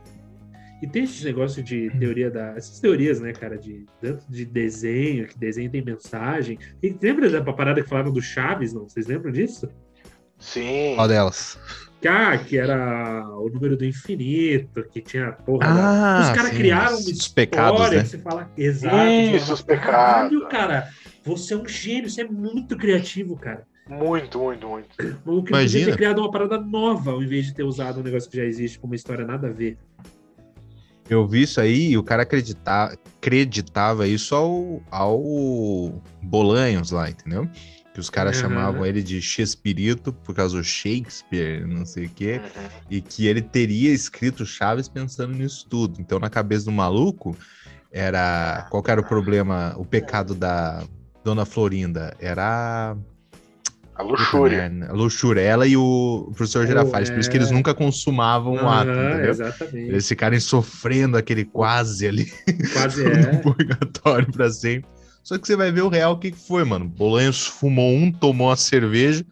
[0.81, 2.55] E tem esses negócios de teoria da.
[2.55, 6.57] Essas teorias, né, cara, de tanto de desenho, que desenho tem mensagem.
[6.81, 8.87] E lembra da parada que falaram do Chaves, não?
[8.87, 9.69] Vocês lembram disso?
[10.37, 10.93] Sim.
[10.95, 11.59] Qual delas?
[12.07, 15.67] Ah, que era o número do infinito, que tinha porra.
[15.67, 16.29] Ah, da...
[16.29, 18.01] Os caras criaram uma história pecados, né?
[18.01, 18.51] que você fala.
[18.57, 19.35] Exato.
[19.35, 20.47] Isso, os pecados.
[20.49, 20.89] Cara.
[21.25, 23.67] Você é um gênio, você é muito criativo, cara.
[23.89, 24.87] Muito, muito, muito.
[25.25, 28.29] O que podia ter criado uma parada nova, ao invés de ter usado um negócio
[28.29, 29.77] que já existe com uma história nada a ver.
[31.09, 37.49] Eu vi isso aí e o cara acreditava, acreditava isso ao, ao Bolanhos lá, entendeu?
[37.93, 38.43] Que os caras uhum.
[38.43, 42.69] chamavam ele de Chespirito por causa do Shakespeare, não sei o quê, uhum.
[42.91, 45.99] e que ele teria escrito Chaves pensando nisso tudo.
[45.99, 47.35] Então, na cabeça do maluco,
[47.91, 48.67] era.
[48.69, 50.83] Qual era o problema, o pecado da
[51.23, 52.15] Dona Florinda?
[52.19, 52.95] Era
[53.99, 54.71] a luxúria.
[54.87, 55.41] A luxúria.
[55.41, 57.09] Ela e o professor Girafales.
[57.09, 57.13] É...
[57.13, 57.53] Por isso que eles é.
[57.53, 59.29] nunca consumavam o ato, entendeu?
[59.29, 59.89] Exatamente.
[59.89, 62.31] Eles ficarem sofrendo aquele quase ali.
[62.71, 63.35] Quase é.
[63.39, 64.89] purgatório pra sempre.
[65.21, 66.87] Só que você vai ver o real o que foi, mano.
[66.87, 69.25] Bolanhos fumou um, tomou uma cerveja,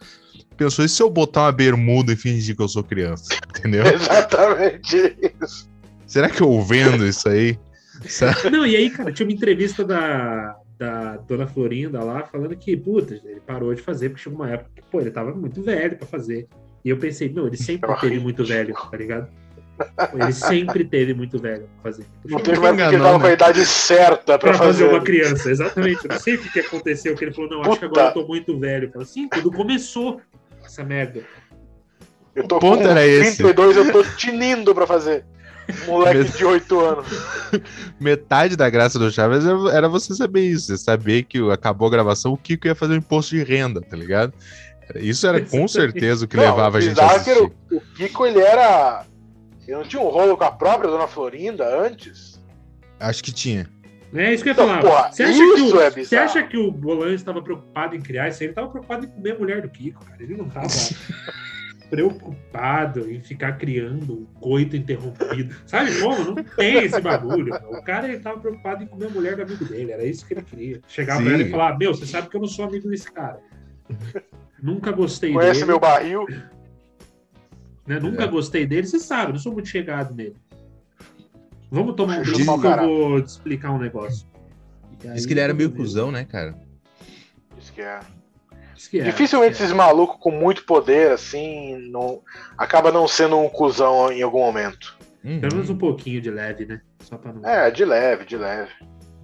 [0.58, 3.34] pensou, e se eu botar uma bermuda e fingir que eu sou criança?
[3.58, 3.86] Entendeu?
[3.88, 5.70] Exatamente isso.
[6.06, 7.58] Será que eu vendo isso aí?
[8.52, 13.20] Não, e aí, cara, tinha uma entrevista da, da Dona Florinda lá, falando que, puta,
[13.24, 16.08] ele parou de fazer, porque chegou uma época que, pô, ele tava muito velho para
[16.08, 16.48] fazer.
[16.86, 19.30] E eu pensei, não, ele sempre teve muito velho, tá ligado?
[20.14, 22.06] Ele sempre teve muito velho pra fazer.
[22.26, 24.86] Não teve mais porque ele tava com a idade certa pra, pra fazer.
[24.86, 26.06] fazer uma criança, exatamente.
[26.06, 27.70] Eu não sei o que, aconteceu, que ele falou, não, Puta.
[27.72, 28.88] acho que agora eu tô muito velho.
[28.88, 30.22] Eu falei, assim, tudo começou
[30.64, 31.22] essa merda.
[32.36, 33.88] Eu tô o com era 32, esse.
[33.88, 35.26] eu tô tinindo pra fazer.
[35.86, 37.08] Moleque de 8 anos.
[38.00, 40.68] Metade da graça do Chaves era você saber isso.
[40.68, 43.96] Você saber que acabou a gravação, o Kiko ia fazer um imposto de renda, tá
[43.96, 44.34] ligado?
[44.96, 47.42] Isso era com certeza o que não, levava a gente a assistir.
[47.42, 49.06] O, o Kiko, ele era...
[49.68, 52.42] Ele não tinha um rolo com a própria Dona Florinda antes?
[53.00, 53.70] Acho que tinha.
[54.16, 54.80] É isso que eu ia falar.
[54.80, 58.30] Porra, você, acha que o, é você acha que o Bolan estava preocupado em criar
[58.30, 58.42] isso?
[58.42, 60.24] Ele estava preocupado em comer a mulher do Kiko, cara.
[60.24, 60.68] Ele não estava
[61.90, 65.56] preocupado em ficar criando um coito interrompido.
[65.66, 66.24] Sabe como?
[66.24, 67.54] Não tem esse bagulho.
[67.70, 69.92] O cara ele tava preocupado em comer a mulher do amigo dele.
[69.92, 70.82] Era isso que ele queria.
[70.88, 73.40] Chegar pra ele e falar: Meu, você sabe que eu não sou amigo desse cara.
[74.62, 75.66] Nunca gostei Conhece dele.
[75.66, 76.26] Conhece meu barril?
[77.86, 78.00] Né?
[78.00, 78.28] Nunca é.
[78.28, 80.36] gostei dele, você sabe, não sou muito chegado nele.
[81.72, 84.28] Vamos tomar um drink que eu vou te explicar um negócio.
[85.14, 86.58] Diz que ele era meio cuzão, né, cara?
[87.58, 88.00] Diz que é.
[88.94, 89.64] É, Dificilmente é.
[89.64, 92.22] esses malucos com muito poder, assim, não,
[92.58, 94.98] acaba não sendo um cuzão em algum momento.
[95.24, 95.40] Uhum.
[95.40, 96.82] Pelo menos um pouquinho de leve, né?
[97.00, 97.48] Só pra não...
[97.48, 98.72] É, de leve, de leve.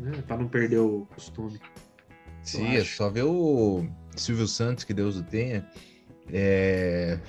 [0.05, 1.59] É, pra não perder o costume.
[2.41, 3.85] Sim, é só ver o
[4.15, 5.65] Silvio Santos, que Deus o tenha.
[6.31, 7.19] É...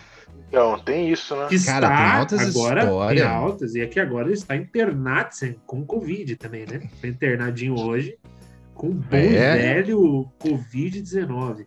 [0.49, 1.47] Então, tem isso, né?
[1.49, 3.23] Que Cara, tem altas agora, histórias.
[3.23, 5.31] Tem altas, e aqui agora ele está internado
[5.67, 6.89] com Covid também, né?
[7.01, 8.17] Foi internadinho hoje
[8.75, 9.57] com o bom é.
[9.57, 11.67] velho Covid-19.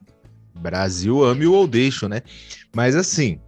[0.57, 2.21] Brasil ame o ou deixo, né?
[2.75, 3.39] Mas assim,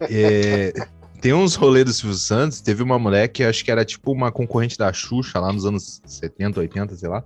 [0.00, 0.72] é,
[1.20, 2.60] tem uns rolês do Silvio Santos.
[2.60, 6.00] Teve uma mulher que acho que era tipo uma concorrente da Xuxa lá nos anos
[6.04, 7.24] 70, 80, sei lá.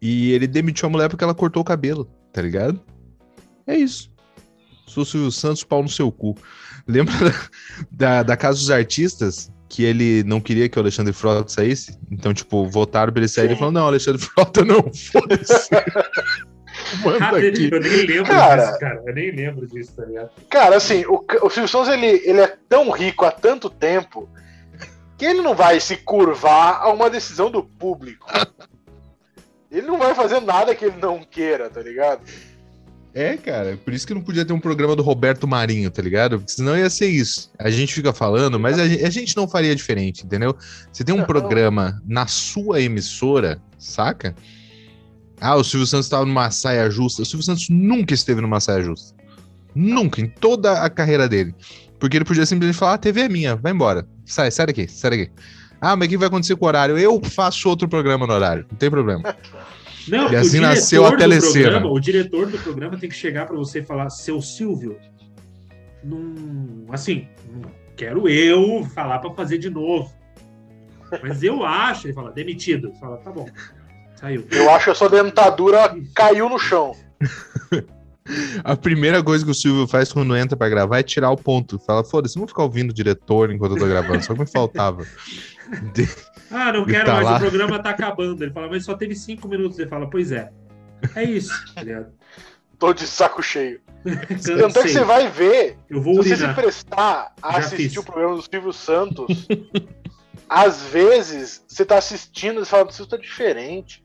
[0.00, 2.80] E ele demitiu a mulher porque ela cortou o cabelo, tá ligado?
[3.66, 4.10] É isso.
[4.86, 6.36] Sou Silvio Santos, pau no seu cu.
[6.86, 7.14] Lembra
[7.92, 9.52] da, da Casa dos Artistas?
[9.68, 11.96] Que ele não queria que o Alexandre Frota saísse?
[12.10, 13.44] Então, tipo, votaram pra ele sair.
[13.44, 15.70] Ele falou: Não, Alexandre Frota não, foda-se.
[17.04, 17.68] Manda aqui.
[17.70, 19.02] Eu nem lembro cara, disso, cara.
[19.06, 20.30] Eu nem lembro disso, tá ligado?
[20.48, 24.28] Cara, assim, o, o Silvio Santos ele, ele é tão rico há tanto tempo
[25.16, 28.26] que ele não vai se curvar a uma decisão do público.
[29.70, 32.22] Ele não vai fazer nada que ele não queira, tá ligado?
[33.12, 36.38] É, cara, por isso que não podia ter um programa do Roberto Marinho, tá ligado?
[36.38, 37.50] Porque senão ia ser isso.
[37.58, 40.56] A gente fica falando, mas a gente, a gente não faria diferente, entendeu?
[40.92, 41.24] Você tem um não.
[41.26, 44.34] programa na sua emissora, saca?
[45.40, 47.22] Ah, o Silvio Santos estava numa saia justa.
[47.22, 49.14] O Silvio Santos nunca esteve numa saia justa.
[49.74, 51.54] Nunca, em toda a carreira dele.
[51.98, 54.06] Porque ele podia simplesmente falar: ah, a TV é minha, vai embora.
[54.24, 55.30] Sai, sai daqui, sai daqui.
[55.80, 56.98] Ah, mas o que vai acontecer com o horário?
[56.98, 59.34] Eu faço outro programa no horário, não tem problema.
[60.08, 61.86] Não, e assim nasceu a telecena.
[61.86, 64.98] O diretor do programa tem que chegar para você e falar, seu Silvio,
[66.02, 67.28] não, assim,
[67.96, 70.12] quero eu falar para fazer de novo.
[71.22, 72.88] Mas eu acho, ele fala, demitido.
[72.88, 73.46] Ele fala, tá bom.
[74.20, 74.46] Saiu.
[74.50, 76.94] Eu acho que a sua dentadura caiu no chão.
[78.62, 81.78] A primeira coisa que o Silvio faz quando entra para gravar é tirar o ponto.
[81.80, 84.46] Fala, foda-se, não vou ficar ouvindo o diretor enquanto eu tô gravando, só que me
[84.46, 85.04] faltava.
[85.94, 86.08] De...
[86.52, 87.36] Ah, não quero tá mais, lá.
[87.36, 88.42] o programa tá acabando.
[88.42, 89.78] Ele fala, mas só teve cinco minutos.
[89.78, 90.50] Ele fala, pois é.
[91.14, 91.82] É isso, tá
[92.76, 93.80] Tô de saco cheio.
[94.02, 97.88] Tanto é que você vai ver, eu vou se você se prestar a Já assistir
[97.90, 97.96] fiz.
[97.98, 99.46] o programa do Silvio Santos,
[100.48, 104.02] às vezes você tá assistindo e fala, isso tá diferente.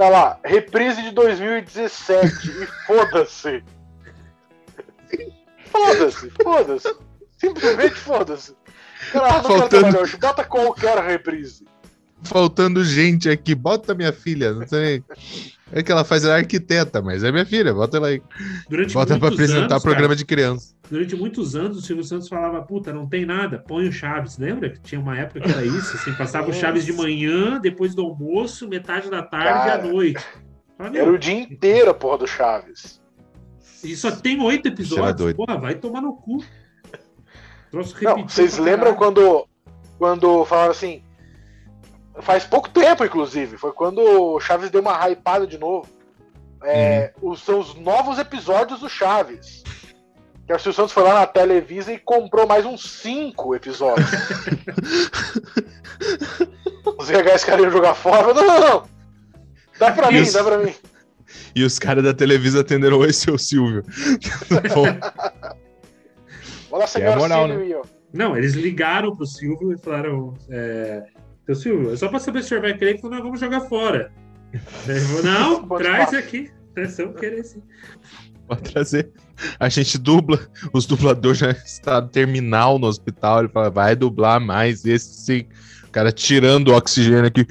[0.00, 3.62] Tá lá, reprise de 2017 e foda-se.
[5.66, 6.96] Foda-se, foda-se.
[7.36, 8.56] Simplesmente foda-se.
[9.12, 9.92] Cara, não Faltando...
[9.92, 11.66] quero bota qualquer reprise.
[12.22, 15.04] Faltando gente aqui, bota minha filha, não sei.
[15.72, 18.20] É que ela faz ela é arquiteta, mas é minha filha, bota ela aí.
[18.68, 20.74] Durante bota pra apresentar anos, programa cara, de criança.
[20.90, 24.36] Durante muitos anos o Silvio Santos falava, puta, não tem nada, põe o Chaves.
[24.36, 25.96] Lembra que tinha uma época que era isso?
[25.96, 30.26] Assim, passava o Chaves de manhã, depois do almoço, metade da tarde e à noite.
[30.76, 33.00] Fala, era o dia inteiro a porra do Chaves.
[33.84, 35.32] E só tem oito episódios.
[35.34, 36.42] Porra, vai tomar no cu.
[37.72, 39.46] Não, vocês lembram quando,
[39.98, 41.02] quando falaram assim,
[42.20, 43.56] Faz pouco tempo, inclusive.
[43.56, 45.88] Foi quando o Chaves deu uma hypada de novo.
[46.62, 47.30] É, uhum.
[47.30, 49.62] os, são os novos episódios do Chaves.
[50.46, 54.10] Que o Silvio Santos foi lá na Televisa e comprou mais uns cinco episódios.
[56.98, 58.34] os VHS queriam jogar fora.
[58.34, 58.82] Não, não, não.
[59.78, 60.74] Dá pra mim, dá pra mim.
[61.54, 63.82] E os caras da Televisa atenderam oi, seu Silvio.
[66.70, 67.78] Olha a senhora é moral, Silvio.
[67.78, 67.82] Né?
[68.12, 71.04] Não, eles ligaram pro Silvio e falaram: é,
[71.54, 73.60] seu Silvio, é só para saber se o senhor vai querer que nós vamos jogar
[73.62, 74.12] fora.
[75.22, 76.50] Não, traz aqui.
[76.76, 77.62] É só querer sim.
[78.46, 79.10] Pode trazer.
[79.58, 80.38] A gente dubla,
[80.72, 83.40] os dubladores já estão terminal no hospital.
[83.40, 85.46] Ele fala, vai dublar mais esse sim.
[85.84, 87.46] O cara tirando o oxigênio aqui.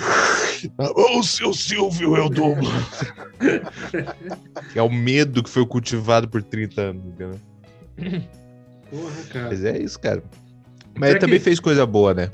[0.78, 2.70] Ô, oh, seu Silvio, eu dublo.
[4.76, 7.04] é o medo que foi cultivado por 30 anos.
[7.18, 8.24] Né?
[8.90, 9.48] Porra, cara.
[9.50, 10.24] Mas é isso, cara.
[10.98, 11.46] Mas ele também que...
[11.46, 12.30] fez coisa boa, né?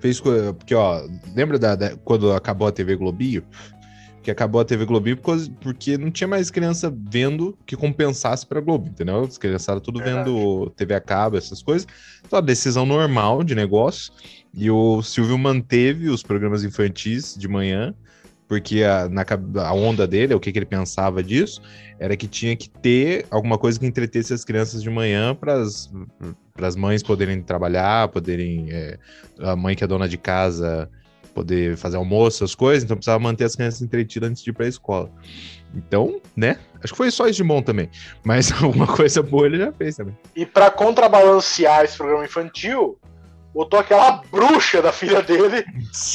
[0.00, 1.02] Fez porque, ó,
[1.34, 3.44] lembra da, da, quando acabou a TV Globinho?
[4.22, 8.60] Que acabou a TV Globinho porque, porque não tinha mais criança vendo que compensasse para
[8.60, 9.20] Globo, entendeu?
[9.20, 11.86] As crianças tudo vendo TV a cabo, essas coisas.
[12.26, 14.12] Então, a decisão normal de negócio.
[14.52, 17.94] E o Silvio manteve os programas infantis de manhã,
[18.50, 19.24] porque a, na,
[19.64, 21.62] a onda dele, o que, que ele pensava disso,
[22.00, 26.74] era que tinha que ter alguma coisa que entretesse as crianças de manhã para as
[26.74, 28.66] mães poderem trabalhar, poderem.
[28.72, 28.98] É,
[29.38, 30.90] a mãe que é dona de casa
[31.32, 34.66] poder fazer almoço, as coisas, então precisava manter as crianças entretidas antes de ir para
[34.66, 35.08] a escola.
[35.72, 36.58] Então, né?
[36.82, 37.88] Acho que foi só isso de bom também.
[38.24, 40.18] Mas alguma coisa boa ele já fez também.
[40.34, 42.98] E para contrabalancear esse programa infantil,
[43.52, 45.64] botou aquela bruxa da filha dele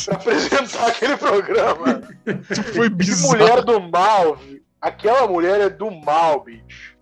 [0.06, 2.02] para apresentar aquele programa.
[2.74, 3.38] Foi bizarro.
[3.38, 4.38] Que mulher do mal,
[4.86, 6.96] Aquela mulher é do mal, bicho.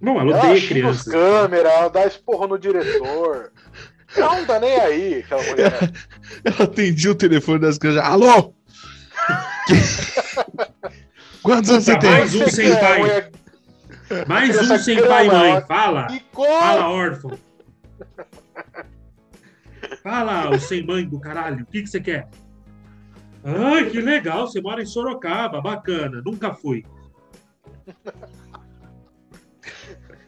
[0.00, 1.10] Não, ela odeia criança.
[1.10, 3.52] câmera, ela dá esporro no diretor.
[4.16, 5.74] Ela não tá nem aí, aquela mulher.
[5.74, 5.92] Ela,
[6.44, 8.02] ela atendia o telefone das crianças.
[8.02, 8.54] Alô?
[11.42, 12.10] Quantos anos você tem?
[12.10, 13.30] Mais um sem pai.
[14.26, 15.60] Mais um sem pai e mãe.
[15.68, 16.06] Fala.
[16.32, 17.38] Fala, órfão.
[20.06, 21.64] Fala, o sem mãe do caralho.
[21.64, 22.28] O que, que você quer?
[23.42, 24.46] Ai, que legal.
[24.46, 25.60] Você mora em Sorocaba.
[25.60, 26.22] Bacana.
[26.24, 26.86] Nunca fui.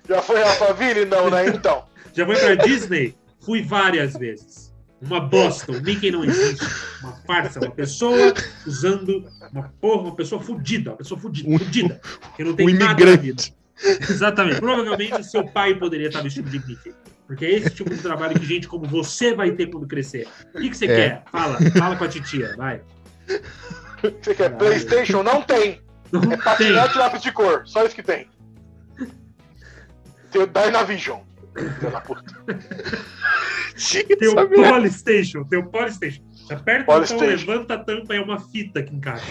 [0.09, 1.07] Já foi a família?
[1.07, 1.47] Não, né?
[1.47, 1.85] Então.
[2.13, 3.15] Já foi pra Disney?
[3.39, 4.75] Fui várias vezes.
[5.01, 6.67] Uma bosta, o Mickey não existe.
[7.01, 8.35] Uma farsa, uma pessoa
[8.67, 12.01] usando uma porra, uma pessoa fudida, uma pessoa fudida, fudida,
[12.35, 13.45] que não tem um nada na vida.
[13.81, 14.59] Exatamente.
[14.59, 16.93] Provavelmente seu pai poderia estar vestido de Mickey.
[17.29, 20.27] Porque é esse tipo de trabalho que gente como você vai ter quando crescer.
[20.55, 20.97] O que, que você é.
[20.97, 21.23] quer?
[21.31, 22.81] Fala, fala com a titia, vai.
[24.23, 25.23] Você quer Playstation?
[25.23, 25.83] Não tem.
[26.11, 27.63] Não é patinete e lápis de cor.
[27.67, 28.31] Só isso que tem.
[30.31, 31.21] Tem o Dynavision.
[31.55, 32.35] Filha da puta.
[34.19, 36.23] tem o Polystation, tem o Polystation.
[36.51, 37.25] Aperta Polystation.
[37.25, 39.23] o botão, levanta a tampa e é uma fita aqui em casa.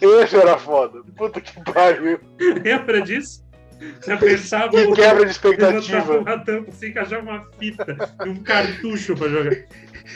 [0.00, 1.02] Esse era foda.
[1.16, 2.20] Puta que pariu.
[2.62, 3.43] Lembra disso?
[4.00, 6.18] Você apertava que quebra de expectativa.
[6.18, 9.56] Uma tampa, você encaixava uma fita e um cartucho pra jogar.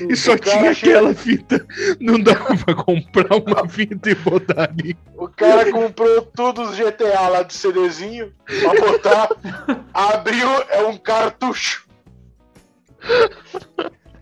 [0.09, 1.67] E só tinha aquela fita.
[2.01, 4.97] Não dava pra comprar uma fita e botar ali.
[5.17, 9.29] O cara comprou todos os GTA lá de CDzinho pra botar.
[9.93, 11.87] abriu, é um cartucho.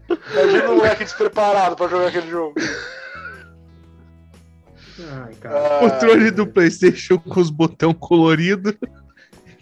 [0.09, 2.55] Imagina um moleque despreparado pra jogar aquele jogo.
[4.99, 5.79] Ai, cara.
[5.81, 8.75] Controle do PlayStation com os botões coloridos.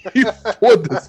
[0.14, 0.24] E
[0.58, 1.08] foda-se.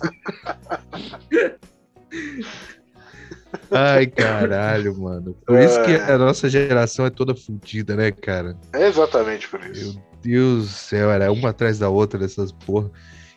[3.71, 5.35] Ai, caralho, mano.
[5.45, 6.11] Por isso que é.
[6.11, 8.55] a nossa geração é toda fodida, né, cara?
[8.73, 9.93] É exatamente por isso.
[9.93, 12.89] Meu Deus do céu, era uma atrás da outra dessas porra.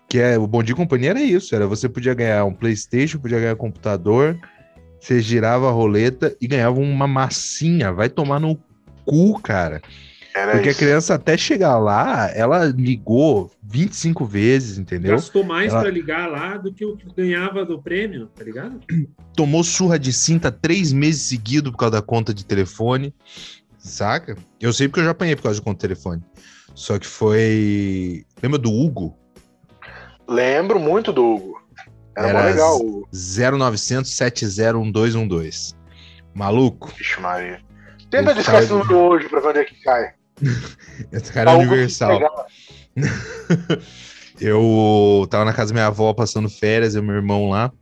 [0.08, 3.38] Que é, o Bom Dia Companhia era isso, era você podia ganhar um Playstation, podia
[3.38, 4.38] ganhar um computador,
[4.98, 7.92] você girava a roleta e ganhava uma massinha.
[7.92, 8.58] Vai tomar no
[9.04, 9.82] cu, cara.
[10.38, 10.78] Era Porque isso.
[10.78, 15.16] a criança até chegar lá, ela ligou 25 vezes, entendeu?
[15.16, 15.82] Gastou mais ela...
[15.82, 18.78] para ligar lá do que o que ganhava do prêmio, tá ligado?
[19.34, 23.12] Tomou surra de cinta três meses seguidos por causa da conta de telefone,
[23.78, 24.36] saca?
[24.60, 26.22] Eu sei porque eu já apanhei por causa de conta de telefone.
[26.72, 28.24] Só que foi.
[28.40, 29.18] Lembra do Hugo?
[30.28, 31.62] Lembro muito do Hugo.
[32.16, 32.78] Era, Era legal.
[33.12, 35.74] 0900 701212.
[36.32, 36.92] Maluco.
[36.96, 37.60] Vixe, Maria.
[38.08, 40.14] Tenta discar esse número hoje pra ver onde é que cai.
[41.12, 42.20] Esse cara é universal.
[44.40, 47.72] eu tava na casa da minha avó passando férias, eu e meu irmão lá.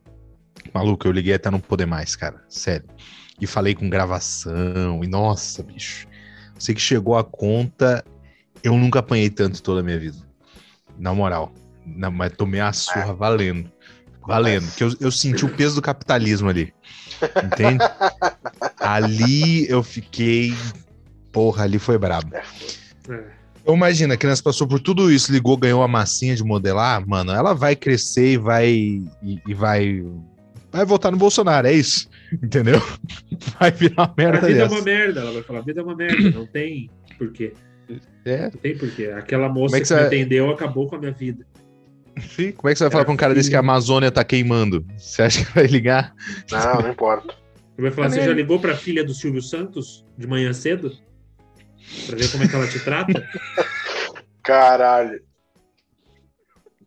[0.73, 2.43] Maluco, eu liguei até não poder mais, cara.
[2.49, 2.87] Sério.
[3.39, 5.03] E falei com gravação.
[5.03, 6.07] E nossa, bicho.
[6.57, 8.03] Sei que chegou a conta.
[8.63, 10.17] Eu nunca apanhei tanto toda a minha vida.
[10.97, 11.53] Na moral.
[11.85, 13.71] Na, mas tomei a surra valendo.
[14.25, 14.69] Valendo.
[14.75, 16.73] Que eu, eu senti o peso do capitalismo ali.
[17.43, 17.83] Entende?
[18.79, 20.53] ali eu fiquei
[21.31, 22.35] Porra, ali foi brabo.
[22.35, 23.37] É.
[23.61, 27.33] Então, imagina, a criança passou por tudo isso, ligou, ganhou a massinha de modelar, mano,
[27.33, 28.69] ela vai crescer e vai.
[28.69, 30.05] E, e vai.
[30.71, 32.09] Vai votar no Bolsonaro, é isso.
[32.43, 32.81] Entendeu?
[33.59, 34.37] Vai virar uma merda.
[34.39, 34.75] A vida dessa.
[34.75, 37.53] é uma merda, ela vai falar, a vida é uma merda, não tem porquê.
[38.25, 38.43] É.
[38.43, 39.05] Não tem porquê.
[39.17, 40.05] Aquela moça é que, que você...
[40.05, 41.45] entendeu acabou com a minha vida.
[42.19, 44.23] Sim, como é que você vai falar pra um cara desse que a Amazônia tá
[44.23, 44.85] queimando?
[44.97, 46.13] Você acha que vai ligar?
[46.51, 47.33] Não, não importa.
[47.77, 50.91] Vai falar, você já ligou pra filha do Silvio Santos de manhã cedo?
[52.07, 53.29] Pra ver como é que ela te trata?
[54.43, 55.21] Caralho.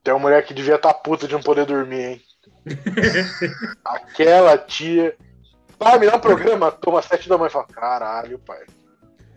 [0.03, 2.23] Tem uma mulher que devia estar tá puta de não poder dormir, hein?
[3.85, 5.15] Aquela tia.
[5.79, 8.65] Vai me dar um programa, toma sete da manhã e fala: caralho, pai.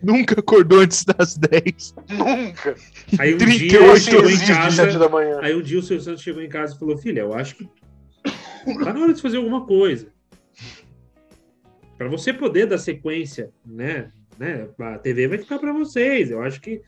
[0.02, 1.96] Nunca acordou antes das 10.
[2.10, 2.76] Nunca.
[3.18, 5.00] Aí um 38 dia chegou em casa.
[5.00, 5.40] Da manhã.
[5.42, 7.70] Aí um dia o seu Santos chegou em casa e falou: Filha, eu acho que
[8.84, 10.08] tá na hora de fazer alguma coisa.
[11.98, 14.12] Para você poder dar sequência, né?
[14.38, 14.68] Né?
[14.80, 16.32] A TV vai ficar para vocês.
[16.32, 16.82] Eu acho que.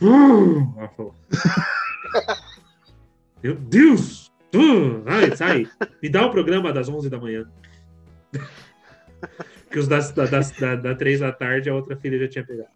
[3.42, 4.32] Meu Deus!
[5.06, 5.68] Ai, sai!
[6.02, 7.44] Me dá o programa das 11 da manhã.
[9.70, 12.70] que os das, das, da, da 3 da tarde a outra filha já tinha pegado.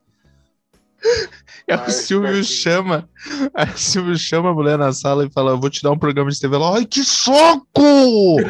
[1.67, 3.09] É o Silvio chama.
[3.55, 6.31] A Silvio chama a mulher na sala e fala: Eu vou te dar um programa
[6.31, 6.55] de TV.
[6.55, 8.41] Ela, ai, que soco!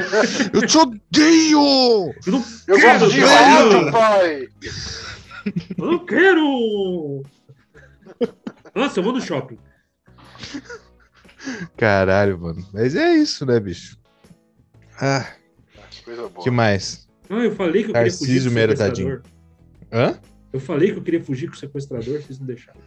[0.52, 2.14] Eu te odeio!
[2.26, 4.48] Eu, não eu gosto de rato, pai!
[5.76, 7.22] Eu não quero!
[8.74, 9.58] Nossa, eu vou no shopping.
[11.76, 12.66] Caralho, mano.
[12.72, 13.96] Mas é isso, né, bicho?
[15.00, 15.26] Ah.
[16.04, 16.44] Coisa boa.
[16.44, 17.08] que mais?
[17.28, 19.22] Ah, eu falei que eu queria fugir com o sequestrador.
[19.92, 20.20] Hã?
[20.52, 22.80] Eu falei que eu queria fugir com o sequestrador, vocês não deixaram.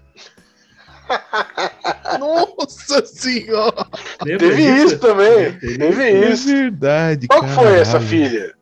[2.20, 3.88] Nossa senhora!
[4.24, 5.51] Teve isso também.
[5.60, 6.49] Teve, Teve isso.
[6.49, 7.56] É verdade, Qual caralho.
[7.60, 8.56] foi essa filha?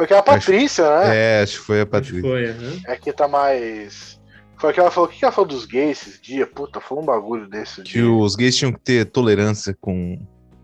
[0.00, 1.16] Foi aquela Patrícia, acho, né?
[1.16, 2.22] É, acho que foi a Patrícia.
[2.22, 2.80] Foi, uhum.
[2.86, 4.18] É que tá mais.
[4.58, 5.10] Foi que ela falou.
[5.10, 6.48] O que ela falou dos gays esses dias?
[6.48, 7.82] Puta, falou um bagulho desse.
[7.82, 8.10] Que dia.
[8.10, 10.18] os gays tinham que ter tolerância com,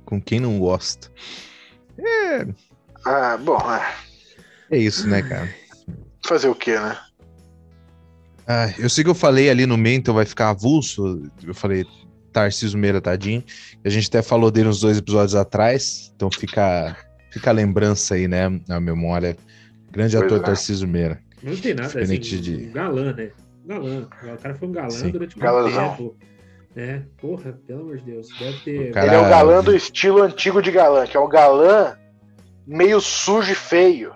[0.06, 1.12] com quem não gosta.
[1.98, 2.46] É.
[3.04, 3.94] Ah, bom, é.
[4.70, 5.54] É isso, né, cara?
[6.26, 6.96] Fazer o quê, né?
[8.48, 11.30] Ah, eu sei que eu falei ali no meio, então vai ficar avulso.
[11.46, 11.84] Eu falei
[12.32, 13.44] Tarcísio Meira, tadinho.
[13.84, 16.96] A gente até falou dele uns dois episódios atrás, então fica,
[17.30, 19.36] fica a lembrança aí, né, na memória.
[19.90, 20.42] Grande pois ator é.
[20.42, 21.20] Tarcísio Meira.
[21.42, 22.68] Não tem nada, assim, de...
[22.68, 23.30] um galã, né?
[23.64, 24.08] galã.
[24.34, 25.10] O cara foi um galã Sim.
[25.10, 26.16] durante muito tempo.
[26.74, 28.28] É, porra, pelo amor de Deus.
[28.38, 28.92] Deve ter.
[28.92, 29.06] Cara...
[29.06, 31.96] Ele é o galã do estilo antigo de galã, que é o galã
[32.66, 34.12] meio sujo e feio.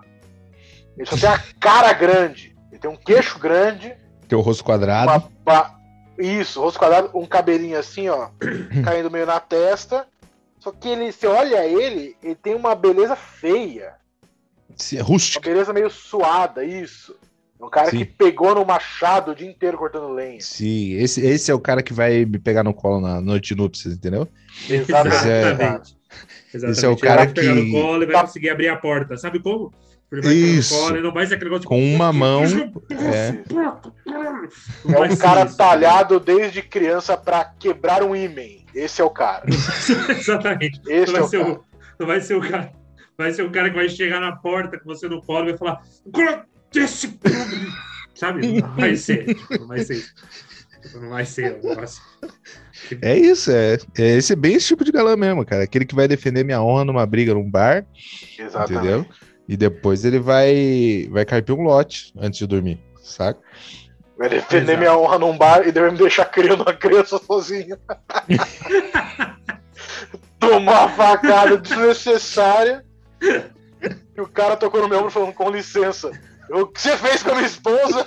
[0.96, 2.54] Ele só tem a cara grande.
[2.70, 3.94] Ele tem um queixo grande
[4.30, 5.28] tem o rosto quadrado.
[5.44, 5.74] Uma,
[6.16, 8.28] isso, rosto quadrado, um cabelinho assim, ó,
[8.84, 10.06] caindo meio na testa.
[10.60, 13.94] Só que ele, você olha ele, ele tem uma beleza feia.
[14.94, 15.40] É rústica.
[15.40, 17.16] Uma beleza meio suada, isso.
[17.60, 17.98] Um cara Sim.
[17.98, 20.40] que pegou no machado o dia inteiro cortando lenha.
[20.40, 23.60] Sim, esse, esse é o cara que vai me pegar no colo na noite de
[23.60, 24.28] núpcias, entendeu?
[24.68, 25.16] Exatamente.
[25.16, 25.96] Esse é, Exatamente.
[26.54, 27.34] Esse é o cara que...
[27.34, 29.16] pegar no colo e vai conseguir abrir a porta.
[29.16, 29.72] Sabe como?
[30.12, 30.74] Isso.
[30.74, 32.42] Colo, não vai ser aquele negócio Com uma mão.
[32.90, 33.28] É,
[34.92, 35.56] é um cara isso.
[35.56, 38.42] talhado desde criança para quebrar um ímã.
[38.74, 39.44] Esse é o cara.
[40.10, 40.80] Exatamente.
[40.88, 41.64] Esse não, vai é o, o
[41.98, 42.72] não vai ser o cara.
[43.16, 45.58] Vai ser o cara que vai chegar na porta com você no colo e vai
[45.58, 45.82] falar.
[46.74, 47.18] Esse...
[48.14, 48.60] Sabe?
[48.60, 49.36] Não vai ser.
[49.58, 50.14] Não vai ser isso.
[50.94, 52.02] Não vai ser o negócio.
[53.02, 55.64] É isso, é, é esse é bem esse tipo de galã mesmo, cara.
[55.64, 57.84] Aquele que vai defender minha honra numa briga num bar.
[58.38, 58.72] Exatamente.
[58.72, 59.06] Entendeu?
[59.50, 63.40] E depois ele vai vai carpir um lote antes de dormir, saca?
[64.16, 67.76] Vai defender minha honra num bar e deve me deixar criando uma criança sozinha.
[70.38, 72.84] Tomar facada desnecessária.
[74.16, 76.12] E o cara tocou no meu ombro falando, com licença.
[76.48, 78.06] O que você fez com a minha esposa?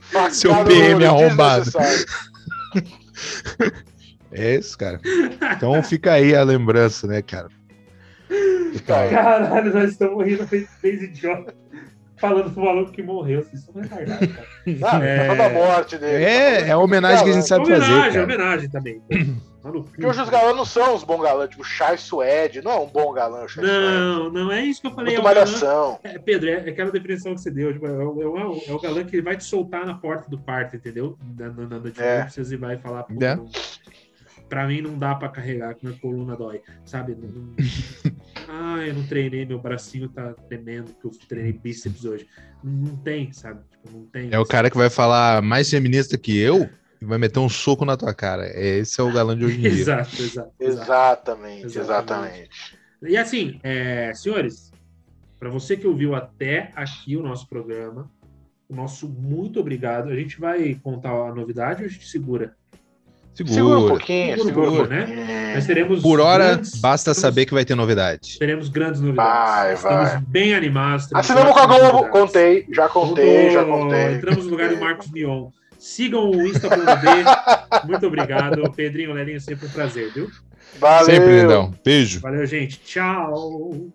[0.00, 1.70] Facada Seu PM arrombado.
[4.36, 5.00] É isso, cara.
[5.56, 7.48] Então fica aí a lembrança, né, cara?
[8.86, 11.54] Caralho, nós estamos rindo fez idiota.
[12.16, 14.48] Falando do maluco que morreu, vocês são retardados, cara.
[14.82, 15.34] Ah, é...
[15.34, 16.24] da morte dele.
[16.24, 18.20] É, é a homenagem que a gente sabe homenagem, fazer.
[18.20, 19.02] Homenagem, homenagem também.
[19.64, 22.86] Porque hoje os galãs não são os bons galãs, tipo Chai Suede, não é um
[22.86, 23.48] bom galã.
[23.48, 24.34] Chai não, Suede.
[24.34, 25.14] não é isso que eu falei.
[25.14, 25.98] Muito é malhação.
[26.04, 27.72] É, Pedro, é aquela definição que você deu.
[27.72, 30.38] Tipo, é, o, é, o, é, o, galã que vai te soltar na porta do
[30.38, 31.18] quarto, entendeu?
[31.38, 32.26] Na, na, na é.
[32.36, 33.04] e vai falar.
[33.04, 33.14] Pô,
[34.54, 37.16] Pra mim não dá pra carregar, que minha coluna dói, sabe?
[37.20, 37.56] Não,
[38.48, 42.28] ah, eu não treinei, meu bracinho tá tremendo, porque eu treinei bíceps hoje.
[42.62, 43.64] Não tem, sabe?
[43.68, 44.28] Tipo, não tem.
[44.30, 46.70] É o cara que vai falar mais feminista que eu
[47.02, 48.46] e vai meter um soco na tua cara.
[48.56, 49.70] Esse é o galã de hoje em dia.
[49.70, 52.50] exato, exato, exatamente, exatamente, exatamente.
[53.02, 54.70] E assim, é, senhores,
[55.36, 58.08] para você que ouviu até aqui o nosso programa,
[58.68, 60.10] o nosso muito obrigado.
[60.10, 62.56] A gente vai contar a novidade ou a gente segura?
[63.34, 65.52] Segura, segura um pouquinho, segura, segura né?
[65.56, 68.38] Nós teremos Por hora, grandes, basta teremos, saber que vai ter novidade.
[68.38, 69.82] Teremos grandes novidades.
[69.82, 70.04] Vai, vai.
[70.04, 71.08] Estamos bem animados.
[71.12, 74.14] Assinamos com a Globo, contei, já contei, já contei.
[74.14, 75.48] Entramos no lugar do Marcos Mion.
[75.76, 76.76] Sigam o Insta B.
[77.86, 78.70] Muito obrigado.
[78.70, 80.30] Pedrinho, Lelinho, sempre um prazer, viu?
[80.78, 81.06] Valeu.
[81.06, 81.74] Sempre, lindão.
[81.84, 82.20] Beijo.
[82.20, 82.80] Valeu, gente.
[82.80, 83.92] Tchau.